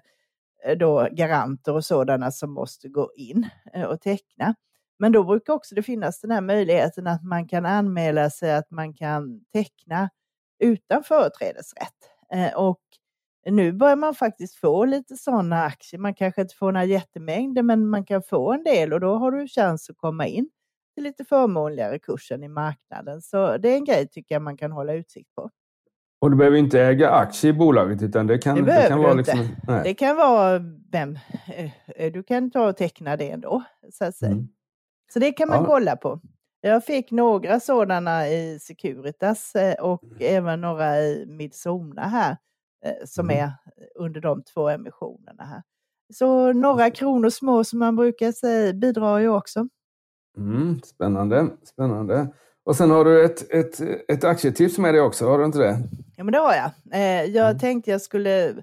eh, 0.65 0.77
då 0.77 1.07
garanter 1.11 1.73
och 1.73 1.85
sådana 1.85 2.31
som 2.31 2.51
måste 2.53 2.89
gå 2.89 3.11
in 3.15 3.49
eh, 3.73 3.83
och 3.83 4.01
teckna. 4.01 4.55
Men 4.99 5.11
då 5.11 5.23
brukar 5.23 5.53
också 5.53 5.75
det 5.75 5.83
finnas 5.83 6.21
den 6.21 6.31
här 6.31 6.41
möjligheten 6.41 7.07
att 7.07 7.23
man 7.23 7.47
kan 7.47 7.65
anmäla 7.65 8.29
sig 8.29 8.53
att 8.55 8.71
man 8.71 8.93
kan 8.93 9.45
teckna 9.53 10.09
utan 10.59 11.03
företrädesrätt. 11.03 12.55
Och 12.55 12.81
nu 13.45 13.71
börjar 13.71 13.95
man 13.95 14.15
faktiskt 14.15 14.55
få 14.55 14.85
lite 14.85 15.17
sådana 15.17 15.63
aktier. 15.63 15.99
Man 15.99 16.13
kanske 16.13 16.41
inte 16.41 16.55
får 16.55 16.71
några 16.71 16.85
jättemängder, 16.85 17.63
men 17.63 17.87
man 17.87 18.05
kan 18.05 18.23
få 18.23 18.53
en 18.53 18.63
del 18.63 18.93
och 18.93 18.99
då 18.99 19.15
har 19.15 19.31
du 19.31 19.47
chans 19.47 19.89
att 19.89 19.97
komma 19.97 20.27
in 20.27 20.49
till 20.93 21.03
lite 21.03 21.25
förmånligare 21.25 21.99
kursen 21.99 22.43
i 22.43 22.47
marknaden. 22.47 23.21
Så 23.21 23.57
det 23.57 23.69
är 23.69 23.75
en 23.75 23.85
grej 23.85 24.07
tycker 24.07 24.35
jag 24.35 24.41
man 24.41 24.57
kan 24.57 24.71
hålla 24.71 24.93
utsikt 24.93 25.35
på. 25.35 25.49
Och 26.23 26.31
du 26.31 26.37
behöver 26.37 26.57
inte 26.57 26.81
äga 26.81 27.09
aktier 27.09 27.53
i 27.53 27.53
bolaget 27.53 28.01
utan 28.01 28.27
det 28.27 28.37
kan, 28.37 28.55
det 28.55 28.61
det 28.61 28.87
kan 28.87 28.99
vara... 28.99 29.13
Liksom, 29.13 29.47
det 29.83 29.93
kan 29.93 30.15
vara 30.17 30.59
vem... 30.91 31.19
Eh, 31.95 32.11
du 32.11 32.23
kan 32.23 32.51
ta 32.51 32.69
och 32.69 32.77
teckna 32.77 33.17
det 33.17 33.29
ändå. 33.29 33.63
Så, 33.91 34.05
att 34.05 34.15
säga. 34.15 34.31
Mm. 34.31 34.47
så 35.13 35.19
det 35.19 35.31
kan 35.31 35.49
man 35.49 35.57
ja. 35.57 35.65
kolla 35.65 35.95
på. 35.95 36.19
Jag 36.61 36.85
fick 36.85 37.11
några 37.11 37.59
sådana 37.59 38.27
i 38.27 38.59
Securitas 38.59 39.55
eh, 39.55 39.73
och 39.73 40.03
mm. 40.03 40.17
även 40.19 40.61
några 40.61 40.99
i 40.99 41.25
Midsona 41.27 42.07
här 42.07 42.37
eh, 42.85 43.05
som 43.05 43.29
mm. 43.29 43.43
är 43.43 43.51
under 43.95 44.21
de 44.21 44.43
två 44.43 44.69
emissionerna 44.69 45.43
här. 45.43 45.61
Så 46.13 46.53
några 46.53 46.91
kronor 46.91 47.29
små 47.29 47.63
som 47.63 47.79
man 47.79 47.95
brukar 47.95 48.31
säga 48.31 48.73
bidrar 48.73 49.19
ju 49.19 49.29
också. 49.29 49.67
Mm, 50.37 50.81
spännande, 50.81 51.49
spännande. 51.63 52.27
Och 52.65 52.75
sen 52.75 52.91
har 52.91 53.05
du 53.05 53.25
ett, 53.25 53.53
ett, 53.53 53.81
ett 54.07 54.23
aktietips 54.23 54.77
med 54.77 54.93
dig 54.93 55.01
också, 55.01 55.27
har 55.27 55.39
du 55.39 55.45
inte 55.45 55.57
det? 55.57 55.77
Ja, 56.15 56.23
men 56.23 56.31
det 56.31 56.39
har 56.39 56.53
jag. 56.53 56.71
Eh, 56.91 57.23
jag 57.23 57.49
mm. 57.49 57.59
tänkte 57.59 57.91
jag 57.91 58.01
skulle 58.01 58.55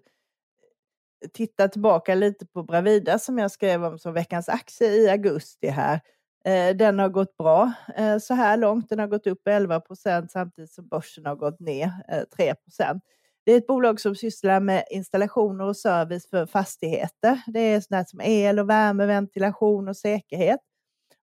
titta 1.33 1.69
tillbaka 1.69 2.15
lite 2.15 2.47
på 2.47 2.63
Bravida 2.63 3.19
som 3.19 3.39
jag 3.39 3.51
skrev 3.51 3.85
om 3.85 3.99
som 3.99 4.15
veckans 4.15 4.49
aktie 4.49 4.89
i 4.89 5.11
augusti 5.11 5.69
här. 5.69 6.01
Eh, 6.45 6.77
den 6.77 6.99
har 6.99 7.09
gått 7.09 7.37
bra 7.37 7.73
eh, 7.97 8.19
så 8.19 8.35
här 8.35 8.57
långt. 8.57 8.89
Den 8.89 8.99
har 8.99 9.07
gått 9.07 9.27
upp 9.27 9.49
11 9.49 9.81
procent 9.81 10.31
samtidigt 10.31 10.73
som 10.73 10.89
börsen 10.89 11.27
har 11.27 11.37
gått 11.37 11.61
ner 11.61 11.91
3 12.37 12.55
procent. 12.55 13.03
Det 13.45 13.53
är 13.53 13.59
ett 13.59 13.67
bolag 13.67 14.01
som 14.01 14.15
sysslar 14.15 14.61
med 14.61 14.85
installationer 14.91 15.65
och 15.65 15.77
service 15.77 16.31
för 16.31 16.47
fastigheter. 16.47 17.41
Det 17.47 17.61
är 17.61 17.81
sådant 17.81 18.09
som 18.09 18.21
el 18.21 18.59
och 18.59 18.71
värme, 18.71 19.07
ventilation 19.07 19.89
och 19.89 19.97
säkerhet. 19.97 20.61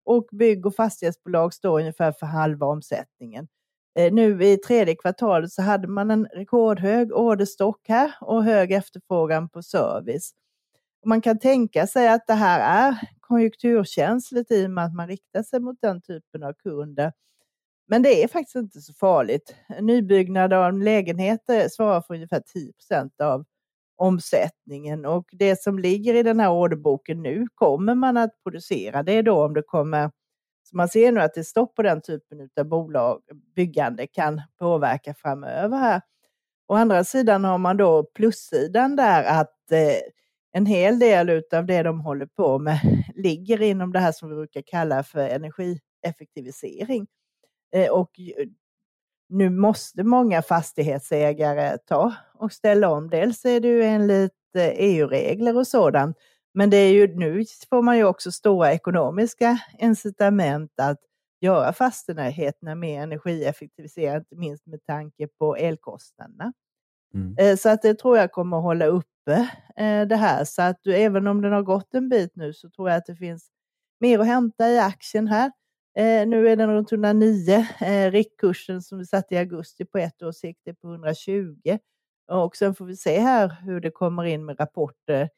Och 0.08 0.28
bygg 0.32 0.66
och 0.66 0.76
fastighetsbolag 0.76 1.54
står 1.54 1.80
ungefär 1.80 2.12
för 2.12 2.26
halva 2.26 2.66
omsättningen. 2.66 3.48
Eh, 4.00 4.14
nu 4.14 4.44
i 4.44 4.58
tredje 4.58 4.96
kvartalet 4.96 5.52
så 5.52 5.62
hade 5.62 5.88
man 5.88 6.12
en 6.12 6.26
rekordhög 6.26 7.14
orderstock 7.14 7.88
här 7.88 8.14
och 8.22 8.44
hög 8.44 8.72
efterfrågan 8.72 9.50
på 9.50 9.64
service. 9.64 10.32
Man 11.06 11.22
kan 11.22 11.40
tänka 11.40 11.88
sig 11.88 12.08
att 12.08 12.28
det 12.28 12.34
här 12.34 12.90
är 12.90 13.10
konjunkturkänsligt 13.20 14.52
i 14.52 14.66
och 14.66 14.72
med 14.72 14.86
att 14.86 14.94
man 14.94 15.08
riktar 15.08 15.44
sig 15.44 15.60
mot 15.60 15.78
den 15.82 16.02
typen 16.02 16.44
av 16.44 16.54
kunder. 16.54 17.14
Men 17.88 18.02
det 18.02 18.24
är 18.24 18.28
faktiskt 18.28 18.56
inte 18.56 18.82
så 18.82 18.94
farligt. 18.94 19.56
Nybyggnad 19.82 20.54
av 20.54 20.80
lägenheter 20.80 21.70
svarar 21.70 22.02
för 22.02 22.14
ungefär 22.14 22.44
10% 22.90 23.22
av 23.22 23.46
omsättningen 23.98 25.06
och 25.06 25.26
det 25.32 25.62
som 25.62 25.80
ligger 25.80 26.14
i 26.14 26.24
den 26.24 26.40
här 26.40 26.52
orderboken 26.52 27.22
nu 27.24 27.48
kommer 27.56 27.96
man 27.96 28.18
att 28.18 28.44
producera. 28.44 29.04
Det 29.04 29.12
är 29.12 29.24
då 29.24 29.46
om 29.46 29.54
det 29.54 29.62
kommer, 29.62 30.12
så 30.64 30.78
man 30.78 30.90
ser 30.90 31.12
nu 31.12 31.22
att 31.22 31.34
det 31.34 31.40
är 31.40 31.44
stopp 31.44 31.76
på 31.76 31.82
den 31.82 32.02
typen 32.02 32.50
av 32.60 32.66
bolag, 32.66 33.22
byggande 33.56 34.08
kan 34.08 34.42
påverka 34.60 35.14
framöver 35.14 35.78
här. 35.78 36.02
Å 36.68 36.76
andra 36.76 37.04
sidan 37.04 37.44
har 37.44 37.58
man 37.58 37.78
då 37.78 38.04
plussidan 38.04 38.96
där 38.96 39.24
att 39.24 39.72
eh, 39.72 40.00
en 40.52 40.66
hel 40.66 41.00
del 41.00 41.44
av 41.54 41.66
det 41.66 41.84
de 41.84 42.00
håller 42.00 42.26
på 42.26 42.60
med 42.60 42.80
ligger 43.16 43.62
inom 43.62 43.94
det 43.94 44.00
här 44.00 44.12
som 44.12 44.30
vi 44.30 44.36
brukar 44.36 44.62
kalla 44.62 45.04
för 45.04 45.30
energieffektivisering. 45.30 47.08
Eh, 47.76 47.90
och 47.92 48.20
nu 49.30 49.50
måste 49.50 50.04
många 50.04 50.42
fastighetsägare 50.42 51.78
ta 51.78 52.14
och 52.34 52.52
ställa 52.52 52.90
om. 52.90 53.10
Dels 53.10 53.46
är 53.46 53.60
det 53.60 53.68
ju 53.68 53.84
enligt 53.84 54.34
EU-regler 54.56 55.52
eh, 55.52 55.56
e 55.56 55.60
och 55.60 55.68
sådant, 55.68 56.18
men 56.54 56.70
det 56.70 56.78
är 56.78 56.92
ju, 56.92 57.16
nu 57.16 57.46
får 57.70 57.82
man 57.82 57.98
ju 57.98 58.04
också 58.04 58.32
stora 58.32 58.74
ekonomiska 58.74 59.60
incitament 59.80 60.72
att 60.82 61.00
göra 61.42 61.74
fastigheterna 61.74 62.76
mer 62.76 63.02
energieffektiviserade, 63.02 64.18
inte 64.18 64.36
minst 64.36 64.66
med 64.66 64.86
tanke 64.86 65.28
på 65.28 65.56
elkostnaderna. 65.56 66.54
Mm. 67.14 67.36
Eh, 67.40 67.58
så 67.58 67.70
att 67.70 67.82
det 67.82 68.00
tror 68.00 68.18
jag 68.18 68.32
kommer 68.32 68.58
att 68.58 68.64
hålla 68.64 68.86
uppe 68.86 69.50
det 70.10 70.16
här. 70.16 70.46
Så 70.46 70.62
att 70.62 70.80
du, 70.82 70.96
även 70.96 71.28
om 71.28 71.42
den 71.42 71.52
har 71.52 71.62
gått 71.62 71.94
en 71.94 72.10
bit 72.10 72.36
nu 72.36 72.54
så 72.54 72.70
tror 72.70 72.90
jag 72.90 72.98
att 72.98 73.06
det 73.06 73.16
finns 73.16 73.50
mer 74.00 74.20
att 74.20 74.26
hämta 74.26 74.70
i 74.70 74.80
aktien 74.80 75.28
här. 75.28 75.52
Eh, 75.98 76.28
nu 76.28 76.50
är 76.50 76.56
den 76.56 76.70
runt 76.70 76.92
109. 76.92 77.68
Eh, 77.80 78.12
riktkursen 78.12 78.82
som 78.82 78.98
vi 78.98 79.06
satte 79.06 79.36
i 79.36 79.38
augusti 79.38 79.86
på 79.86 79.98
ett 79.98 80.24
års 80.24 80.36
sikt 80.36 80.68
är 80.68 80.74
på 80.74 80.88
120. 80.88 81.78
Och 82.32 82.56
sen 82.56 82.76
får 82.76 82.86
vi 82.86 82.96
se 82.96 83.20
här 83.20 83.56
hur 83.62 83.80
det 83.80 83.92
kommer 83.92 84.24
in 84.24 84.46
med 84.46 84.60
rapporter. 84.60 85.30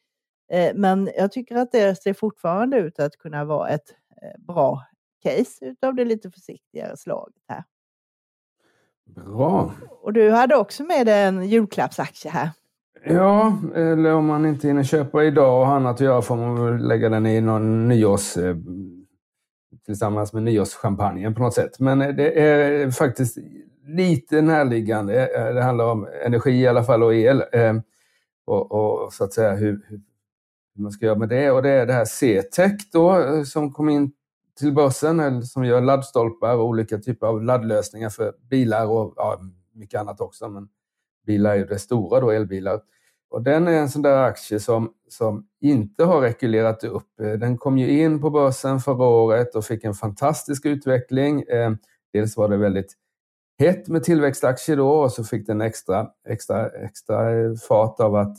Eh, 0.52 0.72
men 0.76 1.10
jag 1.18 1.32
tycker 1.32 1.56
att 1.56 1.72
det 1.72 2.04
ser 2.04 2.14
fortfarande 2.14 2.78
ut 2.78 3.00
att 3.00 3.18
kunna 3.18 3.46
vara 3.46 3.70
ett 3.70 3.96
bra 4.38 4.86
case 5.24 5.66
utav 5.66 5.96
det 5.96 6.06
lite 6.06 6.32
försiktigare 6.32 6.98
slaget 6.98 7.44
här. 7.48 7.64
Bra. 9.06 9.74
Och 9.90 10.14
du 10.14 10.32
hade 10.32 10.56
också 10.56 10.84
med 10.84 11.06
dig 11.06 11.24
en 11.24 11.48
julklappsaktie 11.48 12.32
här. 12.32 12.50
Ja, 13.06 13.58
eller 13.76 14.14
om 14.14 14.26
man 14.26 14.46
inte 14.46 14.68
hinner 14.68 14.84
köpa 14.84 15.24
idag 15.24 15.62
och 15.62 15.68
annat 15.68 15.96
att 15.96 16.02
göra 16.02 16.22
får 16.22 16.36
man 16.36 16.66
väl 16.66 16.88
lägga 16.88 17.10
den 17.10 17.26
i 17.26 17.42
någon 17.42 17.88
nyårs 17.88 18.38
tillsammans 19.86 20.34
med 20.34 20.44
nyårschampagnen 20.44 21.36
på 21.36 21.42
något 21.42 21.54
sätt. 21.54 21.80
Men 21.80 22.02
eh, 22.02 22.16
det 22.16 22.40
är 22.42 22.92
faktiskt 22.92 23.38
lite 23.86 24.42
närliggande. 24.42 25.28
Eh, 25.28 25.48
eh, 25.48 25.54
det 25.54 25.62
handlar 25.62 25.86
om 25.86 26.08
energi 26.26 26.52
i 26.52 26.68
alla 26.68 26.84
fall 26.84 27.04
och 27.04 27.16
el. 27.16 27.44
Och, 28.46 28.72
och 28.72 29.14
så 29.14 29.24
att 29.24 29.34
säga 29.34 29.56
hur, 29.56 29.86
hur, 29.88 30.02
man 30.78 30.92
ska 30.92 31.06
göra 31.06 31.18
med 31.18 31.30
det. 31.30 31.52
Och 31.52 31.64
det 31.64 31.70
är 31.70 31.86
det 31.86 31.94
här 31.94 32.06
C-tech 32.06 32.72
då 32.92 33.24
som 33.46 33.74
kom 33.74 33.90
in 33.90 34.12
till 34.60 34.74
börsen 34.74 35.44
som 35.44 35.66
gör 35.66 35.82
laddstolpar 35.82 36.56
och 36.56 36.66
olika 36.66 36.98
typer 36.98 37.28
av 37.28 37.44
laddlösningar 37.44 38.10
för 38.10 38.34
bilar 38.50 38.88
och 38.88 39.14
ja, 39.18 39.40
mycket 39.74 40.00
annat 40.00 40.22
också. 40.22 40.50
Men 40.50 40.68
bilar 41.26 41.52
är 41.52 41.56
ju 41.56 41.66
det 41.66 41.80
stora 41.80 42.20
då, 42.20 42.32
elbilar. 42.32 42.82
Och 43.30 43.42
den 43.42 43.68
är 43.68 43.72
en 43.72 43.90
sån 43.90 44.02
där 44.02 44.18
aktie 44.18 44.60
som, 44.60 44.90
som 45.10 45.46
inte 45.62 46.04
har 46.04 46.22
rekylerat 46.22 46.84
upp. 46.84 47.20
Eh, 47.22 47.32
den 47.32 47.58
kom 47.58 47.78
ju 47.78 48.02
in 48.02 48.22
på 48.22 48.30
börsen 48.30 48.80
förra 48.80 49.06
året 49.06 49.56
och 49.56 49.66
fick 49.66 49.84
en 49.84 49.94
fantastisk 49.94 50.66
utveckling. 50.66 51.42
Eh, 51.42 51.72
dels 52.14 52.38
var 52.38 52.50
det 52.50 52.58
väldigt 52.58 52.94
hett 53.60 53.88
med 53.88 54.04
tillväxtaktier 54.04 54.78
då 54.78 54.90
och 54.90 55.12
så 55.12 55.24
fick 55.24 55.48
den 55.48 55.62
extra, 55.62 56.08
extra, 56.30 56.70
extra 56.70 57.40
eh, 57.40 57.54
fart 57.68 58.00
av 58.00 58.16
att 58.16 58.38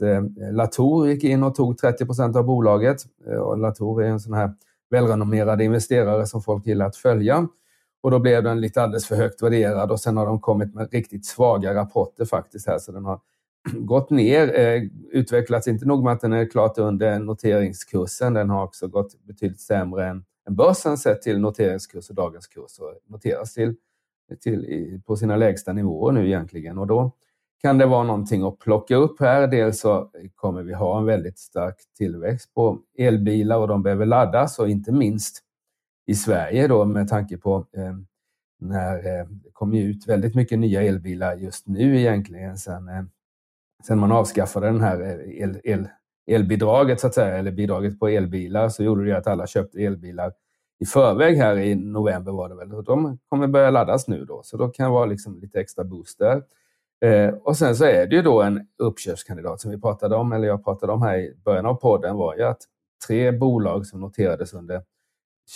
Latour 0.52 1.08
gick 1.08 1.24
in 1.24 1.42
och 1.42 1.54
tog 1.54 1.78
30 1.78 2.06
procent 2.06 2.36
av 2.36 2.44
bolaget. 2.44 3.02
Och 3.40 3.58
Latour 3.58 4.02
är 4.02 4.08
en 4.08 4.20
sån 4.20 4.34
här 4.34 4.54
välrenommerad 4.90 5.62
investerare 5.62 6.26
som 6.26 6.42
folk 6.42 6.66
gillar 6.66 6.86
att 6.86 6.96
följa. 6.96 7.48
Och 8.02 8.10
då 8.10 8.18
blev 8.18 8.42
den 8.42 8.60
lite 8.60 8.82
alldeles 8.82 9.06
för 9.06 9.16
högt 9.16 9.42
värderad 9.42 9.90
och 9.90 10.00
sen 10.00 10.16
har 10.16 10.26
de 10.26 10.40
kommit 10.40 10.74
med 10.74 10.92
riktigt 10.92 11.26
svaga 11.26 11.74
rapporter 11.74 12.24
faktiskt 12.24 12.66
här 12.66 12.78
så 12.78 12.92
den 12.92 13.04
har 13.04 13.20
gått 13.72 14.10
ner, 14.10 14.58
eh, 14.58 14.82
utvecklats 15.12 15.68
inte 15.68 15.86
nog 15.86 16.04
med 16.04 16.12
att 16.12 16.20
den 16.20 16.32
är 16.32 16.50
klart 16.50 16.78
under 16.78 17.18
noteringskursen, 17.18 18.34
den 18.34 18.50
har 18.50 18.64
också 18.64 18.88
gått 18.88 19.24
betydligt 19.24 19.60
sämre 19.60 20.08
än, 20.08 20.24
än 20.48 20.56
börsen 20.56 20.98
sett 20.98 21.22
till 21.22 21.40
noteringskurs 21.40 22.10
och 22.10 22.14
dagens 22.14 22.46
kurs 22.46 22.78
och 22.78 22.94
noteras 23.06 23.54
till, 23.54 23.76
till 24.40 25.00
på 25.06 25.16
sina 25.16 25.36
lägsta 25.36 25.72
nivåer 25.72 26.12
nu 26.12 26.26
egentligen. 26.26 26.78
Och 26.78 26.86
då 26.86 27.12
kan 27.62 27.78
det 27.78 27.86
vara 27.86 28.04
någonting 28.04 28.42
att 28.42 28.58
plocka 28.58 28.96
upp 28.96 29.20
här. 29.20 29.46
Dels 29.46 29.80
så 29.80 30.10
kommer 30.34 30.62
vi 30.62 30.74
ha 30.74 30.98
en 30.98 31.04
väldigt 31.04 31.38
stark 31.38 31.76
tillväxt 31.98 32.54
på 32.54 32.78
elbilar 32.98 33.58
och 33.58 33.68
de 33.68 33.82
behöver 33.82 34.06
laddas 34.06 34.58
och 34.58 34.68
inte 34.68 34.92
minst 34.92 35.44
i 36.06 36.14
Sverige 36.14 36.68
då 36.68 36.84
med 36.84 37.08
tanke 37.08 37.36
på 37.38 37.66
eh, 37.72 37.94
när 38.58 38.96
eh, 38.96 39.26
det 39.26 39.50
kommer 39.52 39.78
ut 39.78 40.08
väldigt 40.08 40.34
mycket 40.34 40.58
nya 40.58 40.82
elbilar 40.82 41.36
just 41.36 41.66
nu 41.66 42.00
egentligen 42.00 42.56
sen 42.56 42.88
eh, 42.88 43.02
sen 43.86 43.98
man 43.98 44.12
avskaffade 44.12 44.66
den 44.66 44.80
här 44.80 45.00
eh, 45.00 45.42
el, 45.42 45.60
el, 45.64 45.88
elbidraget, 46.26 47.00
så 47.00 47.06
att 47.06 47.14
säga, 47.14 47.38
eller 47.38 47.52
bidraget 47.52 47.98
på 48.00 48.08
elbilar, 48.08 48.68
så 48.68 48.82
gjorde 48.82 49.04
det 49.04 49.18
att 49.18 49.26
alla 49.26 49.46
köpte 49.46 49.78
elbilar 49.78 50.32
i 50.80 50.86
förväg 50.86 51.36
här 51.36 51.58
i 51.58 51.74
november 51.74 52.32
var 52.32 52.48
det 52.48 52.54
väl. 52.54 52.74
Och 52.74 52.84
de 52.84 53.18
kommer 53.28 53.46
börja 53.46 53.70
laddas 53.70 54.08
nu 54.08 54.24
då, 54.24 54.40
så 54.44 54.56
då 54.56 54.68
kan 54.68 54.86
det 54.86 54.92
vara 54.92 55.06
liksom 55.06 55.40
lite 55.40 55.60
extra 55.60 55.84
booster. 55.84 56.42
Eh, 57.04 57.28
och 57.28 57.56
sen 57.56 57.76
så 57.76 57.84
är 57.84 58.06
det 58.06 58.16
ju 58.16 58.22
då 58.22 58.42
en 58.42 58.66
uppköpskandidat 58.78 59.60
som 59.60 59.70
vi 59.70 59.80
pratade 59.80 60.16
om, 60.16 60.32
eller 60.32 60.48
jag 60.48 60.64
pratade 60.64 60.92
om 60.92 61.02
här 61.02 61.18
i 61.18 61.34
början 61.44 61.66
av 61.66 61.74
podden, 61.74 62.16
var 62.16 62.36
ju 62.36 62.42
att 62.42 62.62
tre 63.06 63.32
bolag 63.32 63.86
som 63.86 64.00
noterades 64.00 64.54
under 64.54 64.82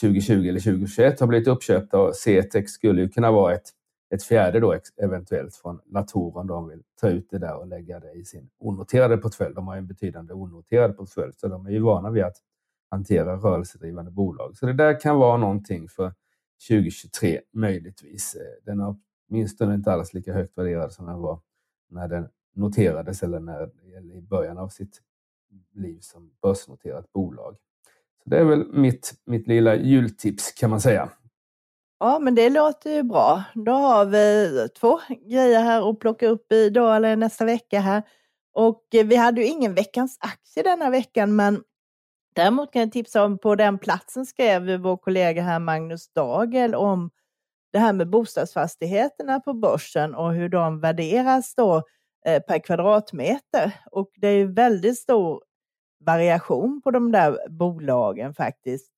2020 0.01 0.33
eller 0.33 0.61
2021 0.61 1.21
har 1.21 1.27
blivit 1.27 1.49
uppköpta 1.49 1.99
och 2.01 2.17
Cetex 2.17 2.73
skulle 2.73 3.03
ju 3.03 3.09
kunna 3.09 3.31
vara 3.31 3.55
ett 3.55 3.71
ett 4.15 4.23
fjärde 4.23 4.61
då 4.61 4.79
eventuellt 4.97 5.57
från 5.57 5.81
Latour 5.87 6.37
om 6.39 6.47
de 6.47 6.69
vill 6.69 6.83
ta 7.01 7.09
ut 7.09 7.31
det 7.31 7.39
där 7.39 7.57
och 7.57 7.67
lägga 7.67 8.01
det 8.01 8.13
i 8.13 8.25
sin 8.25 8.51
onoterade 8.59 9.17
portfölj. 9.17 9.55
De 9.55 9.67
har 9.67 9.77
en 9.77 9.87
betydande 9.87 10.35
onoterad 10.35 10.97
portfölj, 10.97 11.33
så 11.37 11.49
de 11.49 11.67
är 11.67 11.71
ju 11.71 11.81
vana 11.81 12.11
vid 12.11 12.23
att 12.23 12.37
hantera 12.91 13.37
rörelsedrivande 13.37 14.11
bolag. 14.11 14.57
Så 14.57 14.67
det 14.67 14.73
där 14.73 15.01
kan 15.01 15.19
vara 15.19 15.37
någonting 15.37 15.89
för 15.89 16.13
2023, 16.69 17.41
möjligtvis. 17.53 18.37
Den 18.65 18.81
är 18.81 18.97
åtminstone 19.29 19.75
inte 19.75 19.93
alls 19.93 20.15
lika 20.15 20.33
högt 20.33 20.59
värderad 20.59 20.93
som 20.93 21.07
den 21.07 21.21
var 21.21 21.41
när 21.91 22.09
den 22.09 22.29
noterades 22.55 23.23
eller 23.23 23.41
när, 23.41 23.71
i 24.17 24.21
början 24.21 24.59
av 24.59 24.69
sitt 24.69 25.01
liv 25.73 25.99
som 26.01 26.31
börsnoterat 26.43 27.13
bolag. 27.13 27.57
Så 28.25 28.31
Det 28.31 28.39
är 28.39 28.45
väl 28.45 28.73
mitt, 28.73 29.15
mitt 29.25 29.47
lilla 29.47 29.77
jultips 29.77 30.53
kan 30.53 30.71
man 30.71 30.81
säga. 30.81 31.11
Ja, 32.01 32.19
men 32.19 32.35
det 32.35 32.51
låter 32.51 32.91
ju 32.91 33.03
bra. 33.03 33.45
Då 33.55 33.73
har 33.73 34.05
vi 34.05 34.69
två 34.81 35.01
grejer 35.31 35.61
här 35.61 35.91
att 35.91 35.99
plocka 35.99 36.29
upp 36.29 36.53
idag 36.53 36.97
eller 36.97 37.17
nästa 37.17 37.45
vecka 37.45 37.81
här. 37.81 38.03
Och 38.53 38.83
eh, 38.95 39.07
vi 39.07 39.17
hade 39.17 39.41
ju 39.41 39.47
ingen 39.47 39.75
veckans 39.75 40.19
aktie 40.21 40.63
denna 40.63 40.91
veckan, 40.91 41.37
men 41.37 41.63
däremot 42.35 42.73
kan 42.73 42.83
jag 42.83 42.93
tipsa 42.93 43.25
om 43.25 43.39
på 43.39 43.55
den 43.55 43.79
platsen 43.79 44.27
skrev 44.27 44.77
vår 44.77 44.97
kollega 44.97 45.43
här 45.43 45.59
Magnus 45.59 46.09
Dagel 46.13 46.75
om 46.75 47.11
det 47.73 47.79
här 47.79 47.93
med 47.93 48.11
bostadsfastigheterna 48.11 49.41
på 49.41 49.55
börsen 49.55 50.15
och 50.15 50.35
hur 50.35 50.49
de 50.49 50.81
värderas 50.81 51.55
då 51.55 51.83
eh, 52.27 52.43
per 52.43 52.59
kvadratmeter. 52.59 53.73
Och 53.91 54.11
det 54.17 54.29
är 54.29 54.47
väldigt 54.47 54.99
stor 54.99 55.43
variation 56.01 56.81
på 56.85 56.91
de 56.91 57.13
där 57.13 57.49
bolagen 57.51 58.35
faktiskt. 58.35 58.94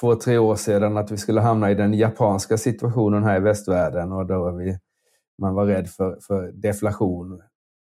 två, 0.00 0.14
tre 0.14 0.38
år 0.38 0.56
sedan, 0.56 0.96
att 0.96 1.10
vi 1.10 1.16
skulle 1.16 1.40
hamna 1.40 1.70
i 1.70 1.74
den 1.74 1.94
japanska 1.94 2.58
situationen 2.58 3.24
här 3.24 3.36
i 3.36 3.40
västvärlden 3.40 4.12
och 4.12 4.26
då 4.26 4.50
vi, 4.50 4.78
man 5.38 5.54
var 5.54 5.66
rädd 5.66 5.88
för, 5.88 6.18
för 6.26 6.52
deflation. 6.52 7.32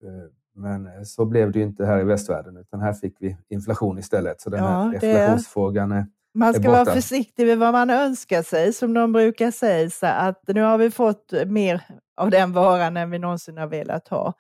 Eh, 0.05 0.31
men 0.57 1.07
så 1.07 1.25
blev 1.25 1.53
det 1.53 1.59
ju 1.59 1.65
inte 1.65 1.87
här 1.87 2.01
i 2.01 2.05
västvärlden, 2.05 2.57
utan 2.57 2.81
här 2.81 2.93
fick 2.93 3.17
vi 3.21 3.37
inflation 3.49 3.99
istället. 3.99 4.41
Så 4.41 4.51
den 4.51 4.65
ja, 4.65 4.71
här 4.71 4.93
deflationsfrågan 4.93 5.93
är 5.93 6.07
man 6.35 6.55
ska 6.55 6.71
vara 6.71 6.85
försiktig 6.85 7.47
med 7.47 7.59
vad 7.59 7.73
man 7.73 7.91
önskar 7.91 8.43
sig, 8.43 8.73
som 8.73 8.95
de 8.95 9.13
brukar 9.13 9.51
säga. 9.51 9.91
Så 9.91 10.07
att 10.07 10.43
nu 10.47 10.63
har 10.63 10.79
vi 10.79 10.91
fått 10.91 11.33
mer 11.47 11.83
av 12.17 12.31
den 12.31 12.53
varan 12.53 12.97
än 12.97 13.11
vi 13.11 13.19
någonsin 13.19 13.59
har 13.59 13.67
velat 13.67 14.09
ha. 14.09 14.35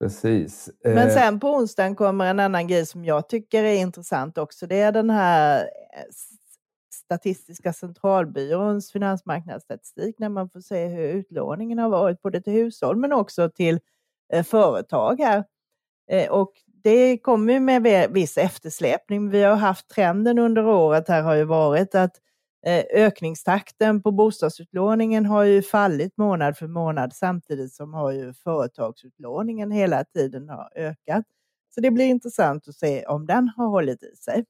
Precis. 0.00 0.70
Men 0.84 1.08
eh, 1.08 1.14
sen 1.14 1.40
på 1.40 1.54
onsdagen 1.54 1.96
kommer 1.96 2.26
en 2.26 2.40
annan 2.40 2.66
grej 2.66 2.86
som 2.86 3.04
jag 3.04 3.28
tycker 3.28 3.64
är 3.64 3.74
intressant 3.74 4.38
också. 4.38 4.66
Det 4.66 4.80
är 4.80 4.92
den 4.92 5.10
här 5.10 5.60
eh, 5.60 5.66
Statistiska 7.08 7.72
centralbyråns 7.72 8.92
finansmarknadsstatistik 8.92 10.18
när 10.18 10.28
man 10.28 10.50
får 10.50 10.60
se 10.60 10.86
hur 10.86 11.08
utlåningen 11.08 11.78
har 11.78 11.88
varit 11.88 12.22
både 12.22 12.40
till 12.40 12.52
hushåll 12.52 12.96
men 12.96 13.12
också 13.12 13.50
till 13.50 13.80
eh, 14.32 14.44
företag 14.44 15.20
här. 15.20 15.44
Eh, 16.10 16.30
och 16.30 16.52
det 16.66 17.18
kommer 17.18 17.60
med 17.60 18.10
viss 18.10 18.38
eftersläpning. 18.38 19.30
Vi 19.30 19.42
har 19.42 19.56
haft 19.56 19.88
trenden 19.88 20.38
under 20.38 20.66
året 20.66 21.08
här 21.08 21.22
har 21.22 21.34
ju 21.34 21.44
varit 21.44 21.94
att 21.94 22.12
eh, 22.66 22.84
ökningstakten 22.90 24.02
på 24.02 24.10
bostadsutlåningen 24.12 25.26
har 25.26 25.44
ju 25.44 25.62
fallit 25.62 26.16
månad 26.16 26.56
för 26.56 26.66
månad 26.66 27.12
samtidigt 27.12 27.72
som 27.72 27.94
har 27.94 28.12
ju 28.12 28.32
företagsutlåningen 28.34 29.70
hela 29.70 30.04
tiden 30.04 30.48
har 30.48 30.72
ökat. 30.76 31.24
Så 31.74 31.80
det 31.80 31.90
blir 31.90 32.06
intressant 32.06 32.68
att 32.68 32.74
se 32.74 33.06
om 33.06 33.26
den 33.26 33.48
har 33.56 33.68
hållit 33.68 34.02
i 34.02 34.16
sig. 34.16 34.44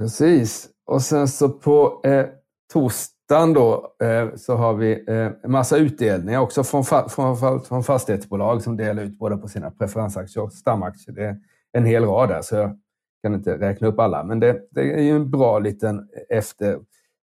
Precis. 0.00 0.68
Och 0.86 1.02
sen 1.02 1.28
så 1.28 1.48
på 1.48 2.00
eh, 2.04 2.26
torsdagen 2.72 3.52
då 3.52 3.94
eh, 4.02 4.34
så 4.36 4.54
har 4.56 4.74
vi 4.74 5.04
eh, 5.08 5.16
en 5.16 5.50
massa 5.50 5.76
utdelningar 5.76 6.40
också 6.40 6.64
från, 6.64 6.84
från, 6.84 7.60
från 7.60 7.84
fastighetsbolag 7.84 8.62
som 8.62 8.76
delar 8.76 9.02
ut 9.02 9.18
både 9.18 9.36
på 9.36 9.48
sina 9.48 9.70
preferensaktier 9.70 10.42
och 10.42 10.52
stamaktier. 10.52 11.14
Det 11.14 11.24
är 11.24 11.36
en 11.72 11.84
hel 11.84 12.04
rad 12.04 12.28
där, 12.28 12.42
så 12.42 12.56
jag 12.56 12.78
kan 13.22 13.34
inte 13.34 13.58
räkna 13.58 13.88
upp 13.88 13.98
alla. 13.98 14.24
Men 14.24 14.40
det, 14.40 14.60
det 14.70 14.80
är 14.80 15.02
ju 15.02 15.16
en 15.16 15.30
bra 15.30 15.58
liten 15.58 15.98
eh, 15.98 16.38
efter, 16.38 16.78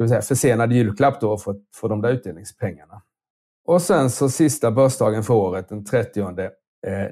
säga, 0.09 0.22
försenad 0.22 0.72
julklapp 0.72 1.20
då 1.20 1.38
för, 1.38 1.57
för 1.74 1.88
de 1.88 2.02
där 2.02 2.11
utdelningspengarna. 2.11 3.02
Och 3.64 3.83
sen 3.83 4.11
så 4.11 4.28
sista 4.28 4.70
börsdagen 4.70 5.22
för 5.22 5.35
året, 5.35 5.68
den 5.68 5.85
30 5.85 6.20
eh, 6.20 6.28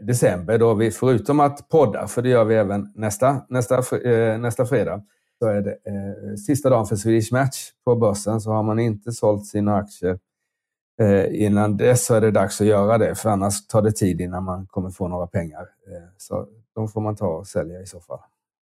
december, 0.03 0.59
då 0.59 0.75
vi 0.75 0.91
förutom 0.91 1.41
att 1.41 1.69
podda, 1.69 2.07
för 2.07 2.23
det 2.23 2.29
gör 2.29 2.45
vi 2.45 2.55
även 2.55 2.93
nästa, 2.95 3.47
nästa, 3.49 3.99
eh, 3.99 4.39
nästa 4.39 4.67
fredag, 4.67 5.03
så 5.39 5.47
är 5.47 5.63
det 5.63 5.71
eh, 5.71 6.35
sista 6.47 6.71
dagen 6.71 6.87
för 6.87 6.97
Swedish 6.97 7.33
Match 7.33 7.71
på 7.85 7.97
börsen 7.97 8.41
så 8.41 8.51
har 8.51 8.63
man 8.63 8.79
inte 8.79 9.13
sålt 9.13 9.47
sina 9.47 9.77
aktier 9.77 10.19
eh, 11.01 11.45
innan 11.45 11.77
dess 11.77 12.07
så 12.07 12.15
är 12.15 12.21
det 12.21 12.31
dags 12.31 12.61
att 12.61 12.67
göra 12.67 12.99
det 12.99 13.15
för 13.15 13.31
annars 13.31 13.67
tar 13.67 13.83
det 13.83 13.93
tid 13.93 14.21
innan 14.21 14.45
man 14.45 14.67
kommer 14.67 14.91
få 14.91 15.09
några 15.09 15.27
pengar. 15.27 15.61
Eh, 15.61 16.09
så 16.17 16.47
de 16.75 16.89
får 16.89 17.01
man 17.01 17.17
ta 17.17 17.27
och 17.27 17.47
sälja 17.47 17.81
i 17.81 17.87
så 17.87 18.01
fall. 18.01 18.21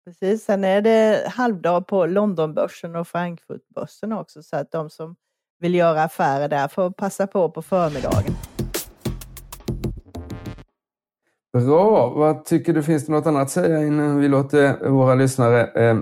Precis, 0.05 0.43
sen 0.43 0.63
är 0.63 0.81
det 0.81 1.27
halvdag 1.27 1.88
på 1.88 2.05
Londonbörsen 2.05 2.95
och 2.95 3.07
Frankfurtbörsen 3.07 4.13
också 4.13 4.43
så 4.43 4.55
att 4.55 4.71
de 4.71 4.89
som 4.89 5.15
vill 5.60 5.75
göra 5.75 6.03
affärer 6.03 6.47
där 6.47 6.67
får 6.67 6.89
passa 6.91 7.27
på 7.27 7.51
på 7.51 7.62
förmiddagen. 7.62 8.34
Bra, 11.53 12.10
vad 12.10 12.45
tycker 12.45 12.73
du? 12.73 12.84
Finns 12.84 13.05
det 13.05 13.12
något 13.12 13.25
annat 13.25 13.41
att 13.41 13.49
säga 13.49 13.81
innan 13.81 14.17
vi 14.17 14.27
låter 14.27 14.89
våra 14.89 15.15
lyssnare 15.15 15.67
eh, 15.67 15.97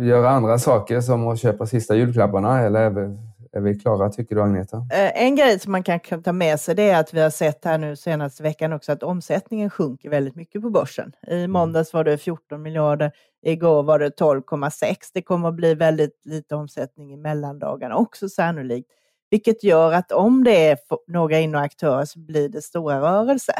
göra 0.00 0.30
andra 0.30 0.58
saker 0.58 1.00
som 1.00 1.28
att 1.28 1.40
köpa 1.40 1.66
sista 1.66 1.96
julklapparna? 1.96 2.60
Eller 2.60 2.80
är 2.80 2.90
vi, 2.90 3.18
är 3.52 3.60
vi 3.60 3.78
klara, 3.78 4.10
tycker 4.10 4.34
du 4.34 4.42
Agneta? 4.42 4.76
Eh, 4.76 5.22
en 5.22 5.36
grej 5.36 5.58
som 5.58 5.72
man 5.72 5.82
kan 5.82 6.00
ta 6.00 6.32
med 6.32 6.60
sig 6.60 6.74
det 6.74 6.90
är 6.90 7.00
att 7.00 7.14
vi 7.14 7.20
har 7.20 7.30
sett 7.30 7.64
här 7.64 7.78
nu 7.78 7.96
senaste 7.96 8.42
veckan 8.42 8.72
också 8.72 8.92
att 8.92 9.02
omsättningen 9.02 9.70
sjunker 9.70 10.10
väldigt 10.10 10.36
mycket 10.36 10.62
på 10.62 10.70
börsen. 10.70 11.12
I 11.26 11.38
mm. 11.38 11.50
måndags 11.50 11.92
var 11.92 12.04
det 12.04 12.18
14 12.18 12.62
miljarder, 12.62 13.12
igår 13.42 13.82
var 13.82 13.98
det 13.98 14.18
12,6. 14.20 14.94
Det 15.14 15.22
kommer 15.22 15.48
att 15.48 15.54
bli 15.54 15.74
väldigt 15.74 16.20
lite 16.24 16.54
omsättning 16.54 17.12
i 17.12 17.16
mellandagarna 17.16 17.96
också 17.96 18.28
sannolikt. 18.28 18.88
Vilket 19.30 19.64
gör 19.64 19.92
att 19.92 20.12
om 20.12 20.44
det 20.44 20.68
är 20.68 20.78
några 21.06 21.38
in 21.38 21.54
aktörer 21.54 22.04
så 22.04 22.18
blir 22.18 22.48
det 22.48 22.62
stora 22.62 23.00
rörelser. 23.00 23.54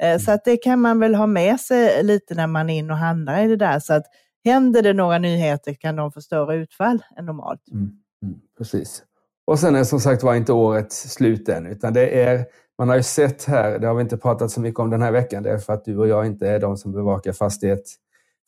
Eh, 0.00 0.08
mm. 0.08 0.20
Så 0.20 0.32
att 0.32 0.44
det 0.44 0.56
kan 0.56 0.80
man 0.80 1.00
väl 1.00 1.14
ha 1.14 1.26
med 1.26 1.60
sig 1.60 2.02
lite 2.02 2.34
när 2.34 2.46
man 2.46 2.70
är 2.70 2.78
in 2.78 2.90
och 2.90 2.96
handlar 2.96 3.44
i 3.44 3.48
det 3.48 3.56
där. 3.56 3.78
Så 3.78 3.94
att 3.94 4.06
händer 4.44 4.82
det 4.82 4.92
några 4.92 5.18
nyheter 5.18 5.74
kan 5.74 5.96
de 5.96 6.12
få 6.12 6.20
större 6.20 6.56
utfall 6.56 7.02
än 7.16 7.26
normalt. 7.26 7.60
Mm, 7.72 7.90
mm, 8.22 8.40
precis. 8.58 9.02
Och 9.46 9.58
sen 9.58 9.74
är 9.74 9.84
som 9.84 10.00
sagt 10.00 10.22
var 10.22 10.34
inte 10.34 10.52
året 10.52 10.92
slut 10.92 11.48
än, 11.48 11.66
utan 11.66 11.92
det 11.92 12.22
är, 12.22 12.46
man 12.78 12.88
har 12.88 12.96
ju 12.96 13.02
sett 13.02 13.44
här, 13.44 13.78
det 13.78 13.86
har 13.86 13.94
vi 13.94 14.02
inte 14.02 14.16
pratat 14.16 14.50
så 14.50 14.60
mycket 14.60 14.80
om 14.80 14.90
den 14.90 15.02
här 15.02 15.12
veckan, 15.12 15.42
det 15.42 15.50
är 15.50 15.58
för 15.58 15.72
att 15.72 15.84
du 15.84 15.98
och 15.98 16.08
jag 16.08 16.26
inte 16.26 16.48
är 16.48 16.60
de 16.60 16.76
som 16.76 16.92
bevakar 16.92 17.32
fastighet, 17.32 17.82